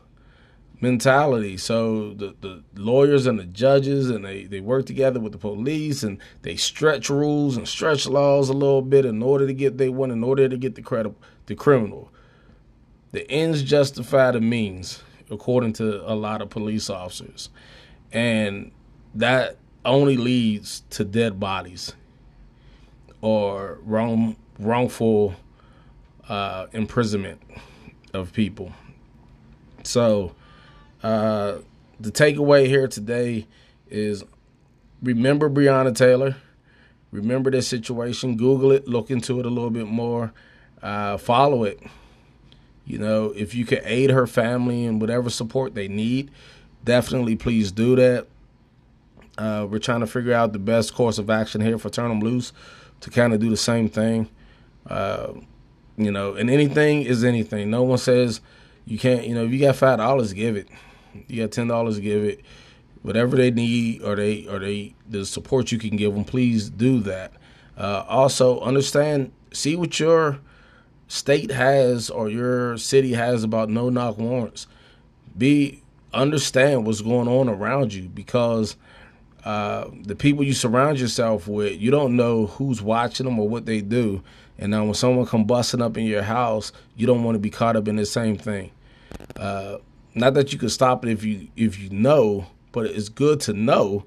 mentality. 0.80 1.56
So 1.56 2.12
the, 2.14 2.34
the 2.40 2.62
lawyers 2.74 3.26
and 3.26 3.38
the 3.38 3.44
judges 3.44 4.10
and 4.10 4.24
they, 4.24 4.44
they 4.44 4.60
work 4.60 4.86
together 4.86 5.20
with 5.20 5.32
the 5.32 5.38
police 5.38 6.02
and 6.02 6.18
they 6.42 6.56
stretch 6.56 7.08
rules 7.08 7.56
and 7.56 7.66
stretch 7.66 8.06
laws 8.06 8.48
a 8.48 8.52
little 8.52 8.82
bit 8.82 9.04
in 9.04 9.22
order 9.22 9.46
to 9.46 9.54
get 9.54 9.78
they 9.78 9.88
want 9.88 10.12
in 10.12 10.22
order 10.22 10.48
to 10.48 10.56
get 10.56 10.74
the 10.74 10.82
credible 10.82 11.18
the 11.46 11.54
criminal. 11.54 12.10
The 13.12 13.30
ends 13.30 13.62
justify 13.62 14.32
the 14.32 14.40
means, 14.40 15.02
according 15.30 15.72
to 15.74 16.10
a 16.10 16.14
lot 16.14 16.42
of 16.42 16.50
police 16.50 16.90
officers. 16.90 17.48
And 18.12 18.72
that 19.14 19.56
only 19.84 20.16
leads 20.16 20.82
to 20.90 21.04
dead 21.04 21.40
bodies 21.40 21.94
or 23.22 23.78
wrong 23.82 24.36
wrongful 24.58 25.34
uh, 26.28 26.66
imprisonment 26.72 27.40
of 28.12 28.32
people. 28.32 28.72
So 29.82 30.34
uh, 31.02 31.58
the 32.00 32.10
takeaway 32.10 32.66
here 32.66 32.88
today 32.88 33.46
is 33.88 34.24
remember 35.02 35.48
Breonna 35.48 35.94
Taylor. 35.94 36.36
Remember 37.12 37.50
this 37.50 37.68
situation. 37.68 38.36
Google 38.36 38.72
it. 38.72 38.88
Look 38.88 39.10
into 39.10 39.38
it 39.40 39.46
a 39.46 39.48
little 39.48 39.70
bit 39.70 39.86
more. 39.86 40.32
Uh, 40.82 41.16
follow 41.16 41.64
it. 41.64 41.80
You 42.84 42.98
know, 42.98 43.32
if 43.34 43.54
you 43.54 43.64
can 43.64 43.80
aid 43.84 44.10
her 44.10 44.26
family 44.26 44.84
and 44.84 45.00
whatever 45.00 45.30
support 45.30 45.74
they 45.74 45.88
need, 45.88 46.30
definitely 46.84 47.36
please 47.36 47.72
do 47.72 47.96
that. 47.96 48.26
Uh, 49.38 49.66
we're 49.68 49.78
trying 49.78 50.00
to 50.00 50.06
figure 50.06 50.32
out 50.32 50.52
the 50.52 50.58
best 50.58 50.94
course 50.94 51.18
of 51.18 51.28
action 51.28 51.60
here 51.60 51.78
for 51.78 51.90
Turn 51.90 52.10
'em 52.10 52.20
Loose 52.20 52.52
to 53.00 53.10
kind 53.10 53.34
of 53.34 53.40
do 53.40 53.50
the 53.50 53.56
same 53.56 53.88
thing. 53.88 54.28
Uh, 54.88 55.32
you 55.96 56.10
know, 56.10 56.34
and 56.34 56.48
anything 56.48 57.02
is 57.02 57.24
anything. 57.24 57.70
No 57.70 57.82
one 57.82 57.98
says 57.98 58.40
you 58.86 58.98
can't. 58.98 59.26
You 59.26 59.34
know, 59.34 59.44
if 59.44 59.52
you 59.52 59.58
got 59.58 59.76
five 59.76 59.98
dollars, 59.98 60.32
give 60.32 60.56
it. 60.56 60.68
You 61.28 61.42
got 61.42 61.52
ten 61.52 61.68
dollars 61.68 61.96
to 61.96 62.00
give 62.00 62.24
it. 62.24 62.40
Whatever 63.02 63.36
they 63.36 63.50
need 63.50 64.02
or 64.02 64.16
they 64.16 64.46
or 64.48 64.58
they 64.58 64.94
the 65.08 65.24
support 65.24 65.70
you 65.70 65.78
can 65.78 65.96
give 65.96 66.14
them, 66.14 66.24
please 66.24 66.68
do 66.70 67.00
that. 67.00 67.32
Uh, 67.76 68.04
also, 68.08 68.60
understand, 68.60 69.32
see 69.52 69.76
what 69.76 70.00
your 70.00 70.40
state 71.08 71.50
has 71.50 72.10
or 72.10 72.28
your 72.28 72.76
city 72.78 73.12
has 73.12 73.44
about 73.44 73.68
no 73.68 73.90
knock 73.90 74.18
warrants. 74.18 74.66
Be 75.36 75.82
understand 76.12 76.86
what's 76.86 77.00
going 77.02 77.28
on 77.28 77.48
around 77.48 77.92
you 77.92 78.08
because 78.08 78.76
uh, 79.44 79.88
the 80.02 80.16
people 80.16 80.42
you 80.42 80.54
surround 80.54 80.98
yourself 80.98 81.46
with, 81.46 81.80
you 81.80 81.90
don't 81.90 82.16
know 82.16 82.46
who's 82.46 82.82
watching 82.82 83.26
them 83.26 83.38
or 83.38 83.48
what 83.48 83.66
they 83.66 83.80
do. 83.80 84.22
And 84.58 84.70
now 84.70 84.84
when 84.84 84.94
someone 84.94 85.26
come 85.26 85.44
busting 85.44 85.82
up 85.82 85.96
in 85.96 86.04
your 86.04 86.22
house, 86.22 86.72
you 86.96 87.06
don't 87.06 87.22
want 87.22 87.36
to 87.36 87.38
be 87.38 87.50
caught 87.50 87.76
up 87.76 87.86
in 87.86 87.96
the 87.96 88.06
same 88.06 88.38
thing. 88.38 88.70
Uh, 89.36 89.76
not 90.16 90.34
that 90.34 90.52
you 90.52 90.58
can 90.58 90.70
stop 90.70 91.04
it 91.04 91.10
if 91.10 91.22
you 91.22 91.48
if 91.56 91.78
you 91.78 91.90
know, 91.90 92.46
but 92.72 92.86
it's 92.86 93.08
good 93.08 93.38
to 93.40 93.52
know 93.52 94.04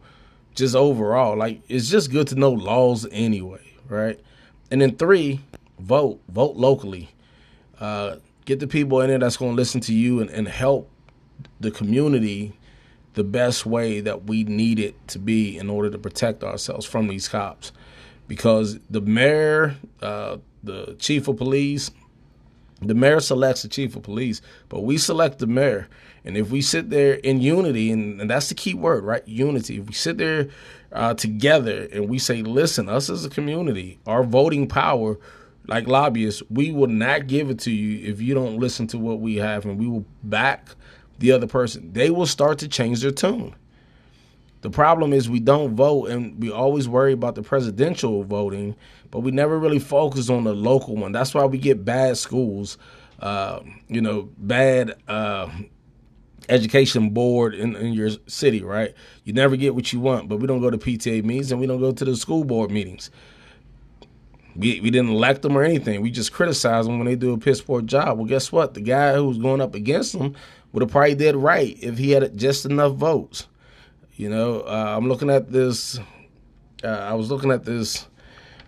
just 0.56 0.76
overall. 0.76 1.38
Like 1.38 1.62
it's 1.70 1.90
just 1.90 2.12
good 2.12 2.28
to 2.28 2.36
know 2.36 2.52
laws 2.52 3.08
anyway, 3.12 3.62
right? 3.88 4.20
And 4.72 4.82
then 4.82 4.96
three, 4.96 5.40
vote. 5.80 6.20
Vote 6.28 6.56
locally. 6.56 7.10
Uh, 7.80 8.18
get 8.46 8.60
the 8.60 8.68
people 8.68 9.00
in 9.02 9.10
there 9.10 9.20
that's 9.20 9.38
going 9.38 9.52
to 9.52 9.56
listen 9.56 9.82
to 9.82 9.94
you 9.94 10.20
and, 10.20 10.30
and 10.32 10.48
help 10.48 10.90
the 11.60 11.72
community 11.72 12.54
the 13.14 13.24
best 13.24 13.66
way 13.66 14.02
that 14.02 14.26
we 14.26 14.44
need 14.44 14.80
it 14.80 15.08
to 15.08 15.20
be 15.20 15.58
in 15.58 15.70
order 15.70 15.90
to 15.90 15.98
protect 15.98 16.44
ourselves 16.44 16.86
from 16.86 17.08
these 17.08 17.28
cops. 17.28 17.72
Because 18.28 18.80
the 18.90 19.02
mayor, 19.02 19.76
uh, 20.02 20.38
the 20.64 20.96
chief 21.00 21.28
of 21.28 21.38
police, 21.38 21.90
the 22.82 22.94
mayor 22.94 23.20
selects 23.20 23.62
the 23.62 23.68
chief 23.68 23.96
of 23.96 24.04
police, 24.04 24.42
but 24.70 24.82
we 24.82 24.98
select 24.98 25.40
the 25.40 25.48
mayor. 25.48 25.88
And 26.24 26.38
if 26.38 26.52
we 26.52 26.62
sit 26.62 26.90
there 26.90 27.16
in 27.16 27.42
unity, 27.42 27.92
and, 27.92 28.22
and 28.22 28.30
that's 28.30 28.50
the 28.50 28.56
key 28.56 28.74
word, 28.74 29.04
right? 29.04 29.26
Unity. 29.28 29.80
If 29.80 29.88
we 29.88 29.94
sit 29.94 30.18
there 30.18 30.50
uh, 30.92 31.14
together 31.14 31.88
and 31.92 32.10
we 32.10 32.20
say, 32.20 32.42
listen, 32.42 32.90
us 32.90 33.10
as 33.10 33.26
a 33.26 33.30
community, 33.30 34.00
our 34.06 34.24
voting 34.24 34.68
power, 34.68 35.18
like 35.68 35.88
lobbyists, 35.88 36.42
we 36.50 36.72
will 36.72 36.88
not 36.88 37.28
give 37.28 37.50
it 37.50 37.60
to 37.60 37.72
you 37.72 38.12
if 38.12 38.22
you 38.22 38.34
don't 38.34 38.58
listen 38.58 38.88
to 38.88 38.98
what 38.98 39.20
we 39.20 39.36
have, 39.36 39.66
and 39.66 39.80
we 39.80 39.88
will 39.88 40.06
back 40.24 40.70
the 41.20 41.32
other 41.32 41.48
person. 41.48 41.94
They 41.94 42.10
will 42.10 42.26
start 42.26 42.60
to 42.60 42.68
change 42.68 43.02
their 43.02 43.12
tune. 43.12 43.56
The 44.62 44.70
problem 44.70 45.14
is 45.14 45.30
we 45.30 45.40
don't 45.40 45.76
vote, 45.76 46.10
and 46.10 46.42
we 46.42 46.52
always 46.52 46.88
worry 46.90 47.14
about 47.14 47.36
the 47.36 47.42
presidential 47.42 48.24
voting, 48.24 48.76
but 49.10 49.22
we 49.22 49.32
never 49.32 49.58
really 49.58 49.80
focus 49.80 50.30
on 50.30 50.44
the 50.44 50.54
local 50.54 50.96
one. 50.98 51.12
That's 51.14 51.34
why 51.34 51.46
we 51.46 51.58
get 51.58 51.86
bad 51.86 52.18
schools, 52.18 52.78
uh, 53.22 53.62
you 53.88 54.02
know, 54.02 54.30
bad 54.38 54.96
uh, 55.08 55.50
education 56.50 57.12
board 57.12 57.56
in, 57.56 57.76
in, 57.78 57.94
your 57.94 58.10
city, 58.28 58.62
right? 58.62 58.94
You 59.24 59.32
never 59.32 59.56
get 59.56 59.76
what 59.76 59.94
you 59.94 60.02
want, 60.02 60.28
but 60.28 60.38
we 60.38 60.48
don't 60.48 60.62
go 60.62 60.70
to 60.70 60.78
PTA 60.78 61.24
meetings 61.24 61.52
and 61.52 61.62
we 61.62 61.68
don't 61.68 61.80
go 61.80 61.92
to 61.94 62.06
the 62.06 62.16
school 62.18 62.44
board 62.44 62.70
meetings. 62.70 63.12
We, 64.56 64.82
we 64.82 64.90
didn't 64.90 65.12
elect 65.12 65.42
them 65.42 65.58
or 65.58 65.64
anything. 65.64 66.02
We 66.02 66.12
just 66.12 66.34
criticize 66.34 66.86
them 66.86 66.98
when 66.98 67.06
they 67.06 67.16
do 67.16 67.34
a 67.34 67.38
piss 67.38 67.62
poor 67.62 67.82
job. 67.82 68.18
Well, 68.18 68.28
guess 68.28 68.52
what? 68.52 68.74
The 68.74 68.82
guy 68.82 69.16
who's 69.16 69.38
going 69.38 69.62
up 69.62 69.74
against 69.74 70.18
them 70.18 70.36
would 70.74 70.82
have 70.82 70.92
probably 70.92 71.16
did 71.16 71.36
right 71.36 71.78
if 71.82 71.98
he 71.98 72.12
had 72.12 72.36
just 72.36 72.66
enough 72.66 72.96
votes. 72.96 73.48
You 74.20 74.28
know, 74.28 74.60
uh, 74.68 74.96
I'm 74.98 75.08
looking 75.08 75.30
at 75.30 75.50
this. 75.50 75.98
Uh, 76.84 76.88
I 76.88 77.14
was 77.14 77.32
looking 77.32 77.52
at 77.52 77.64
this 77.64 78.06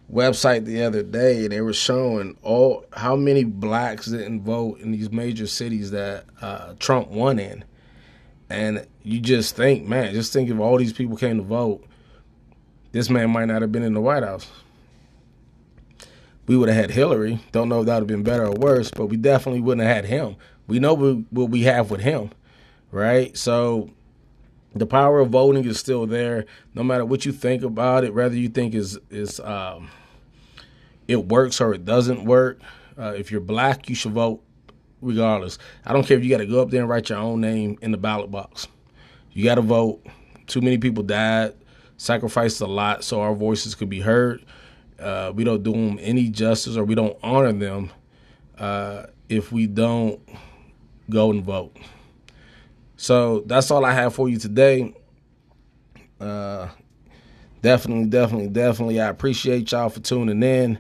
website 0.10 0.64
the 0.64 0.84
other 0.84 1.04
day, 1.04 1.44
and 1.44 1.52
they 1.52 1.60
were 1.60 1.74
showing 1.74 2.38
all 2.42 2.86
how 2.94 3.18
many 3.18 3.44
blacks 3.44 4.06
didn't 4.06 4.44
vote 4.44 4.80
in 4.80 4.94
these 4.94 5.12
major 5.12 5.48
cities 5.48 5.92
that 5.92 6.24
uh, 6.42 6.76
Trump 6.80 7.10
won 7.10 7.38
in, 7.38 7.66
and 8.50 8.88
you 9.04 9.20
just 9.20 9.58
think, 9.58 9.86
man, 9.86 10.14
just 10.14 10.32
think 10.32 10.50
if 10.50 10.58
all 10.58 10.78
these 10.78 10.94
people 10.94 11.18
came 11.18 11.36
to 11.36 11.44
vote, 11.44 11.86
this 12.94 13.10
man 13.10 13.30
might 13.30 13.50
not 13.50 13.62
have 13.62 13.74
been 13.74 13.84
in 13.84 13.94
the 13.94 14.00
White 14.00 14.24
House. 14.24 14.50
We 16.48 16.56
would 16.56 16.70
have 16.70 16.78
had 16.78 16.92
Hillary. 16.92 17.42
Don't 17.52 17.68
know 17.68 17.82
if 17.82 17.88
that 17.88 17.96
would 17.96 18.04
have 18.04 18.08
been 18.08 18.24
better 18.24 18.46
or 18.46 18.54
worse, 18.54 18.90
but 18.90 19.08
we 19.08 19.18
definitely 19.18 19.60
wouldn't 19.60 19.86
have 19.86 19.98
had 19.98 20.06
him. 20.06 20.38
We 20.68 20.80
know 20.80 20.96
what 20.96 21.50
we 21.50 21.64
have 21.64 21.92
with 21.92 22.00
him, 22.00 22.30
right? 22.90 23.36
So 23.36 23.90
the 24.74 24.86
power 24.86 25.20
of 25.20 25.30
voting 25.30 25.66
is 25.66 25.80
still 25.80 26.06
there, 26.06 26.46
no 26.74 26.84
matter 26.84 27.06
what 27.06 27.26
you 27.26 27.32
think 27.32 27.64
about 27.64 28.04
it. 28.04 28.14
Whether 28.14 28.36
you 28.36 28.50
think 28.50 28.74
is 28.74 28.98
is 29.10 29.40
um, 29.42 29.90
it 31.08 31.28
works 31.28 31.60
or 31.60 31.74
it 31.74 31.86
doesn't 31.86 32.24
work. 32.24 32.62
Uh, 32.98 33.14
if 33.18 33.32
you're 33.32 33.42
black, 33.42 33.90
you 33.90 33.96
should 33.96 34.14
vote 34.14 34.42
regardless. 35.02 35.58
I 35.86 35.94
don't 35.94 36.06
care 36.06 36.18
if 36.18 36.24
you 36.24 36.30
got 36.30 36.38
to 36.38 36.46
go 36.46 36.62
up 36.62 36.70
there 36.70 36.82
and 36.82 36.90
write 36.90 37.10
your 37.10 37.18
own 37.18 37.42
name 37.42 37.78
in 37.82 37.92
the 37.92 37.98
ballot 37.98 38.32
box. 38.32 38.68
You 39.34 39.44
got 39.44 39.56
to 39.56 39.62
vote. 39.62 40.06
Too 40.48 40.62
many 40.62 40.78
people 40.78 41.04
died, 41.04 41.54
sacrificed 41.98 42.62
a 42.62 42.68
lot 42.68 43.04
so 43.04 43.22
our 43.22 43.34
voices 43.34 43.76
could 43.76 43.90
be 43.90 44.02
heard. 44.02 44.46
Uh, 45.00 45.32
we 45.34 45.44
don't 45.44 45.64
do 45.64 45.72
them 45.72 45.98
any 46.02 46.30
justice 46.30 46.78
or 46.78 46.84
we 46.84 46.94
don't 46.94 47.18
honor 47.24 47.52
them 47.52 47.90
uh, 48.58 49.06
if 49.30 49.52
we 49.52 49.66
don't 49.66 50.22
go 51.10 51.32
and 51.32 51.44
vote. 51.44 51.76
So 53.02 53.40
that's 53.48 53.72
all 53.72 53.84
I 53.84 53.94
have 53.94 54.14
for 54.14 54.30
you 54.30 54.38
today. 54.38 54.94
Uh, 56.20 56.68
definitely, 57.64 58.06
definitely, 58.06 58.50
definitely. 58.50 59.02
I 59.02 59.08
appreciate 59.08 59.72
y'all 59.72 59.90
for 59.90 60.02
tuning 60.02 60.44
in. 60.44 60.78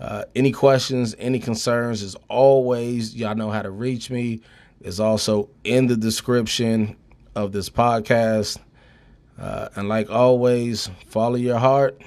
Uh, 0.00 0.24
any 0.34 0.52
questions, 0.52 1.14
any 1.18 1.38
concerns, 1.38 2.02
as 2.02 2.16
always, 2.28 3.14
y'all 3.14 3.34
know 3.34 3.50
how 3.50 3.60
to 3.60 3.70
reach 3.70 4.10
me. 4.10 4.40
It's 4.80 5.00
also 5.00 5.50
in 5.62 5.86
the 5.86 5.98
description 5.98 6.96
of 7.34 7.52
this 7.52 7.68
podcast. 7.68 8.56
Uh, 9.38 9.68
and 9.76 9.86
like 9.86 10.08
always, 10.08 10.88
follow 11.08 11.36
your 11.36 11.58
heart. 11.58 12.00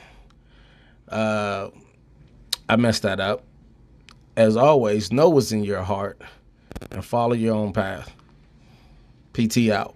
Uh, 1.08 1.70
I 2.68 2.76
messed 2.78 3.04
that 3.04 3.20
up. 3.20 3.44
As 4.36 4.58
always, 4.58 5.12
know 5.12 5.30
what's 5.30 5.52
in 5.52 5.64
your 5.64 5.84
heart 5.84 6.20
and 6.90 7.06
follow 7.06 7.34
your 7.34 7.54
own 7.54 7.72
path. 7.72 8.12
PT 9.34 9.72
out. 9.72 9.96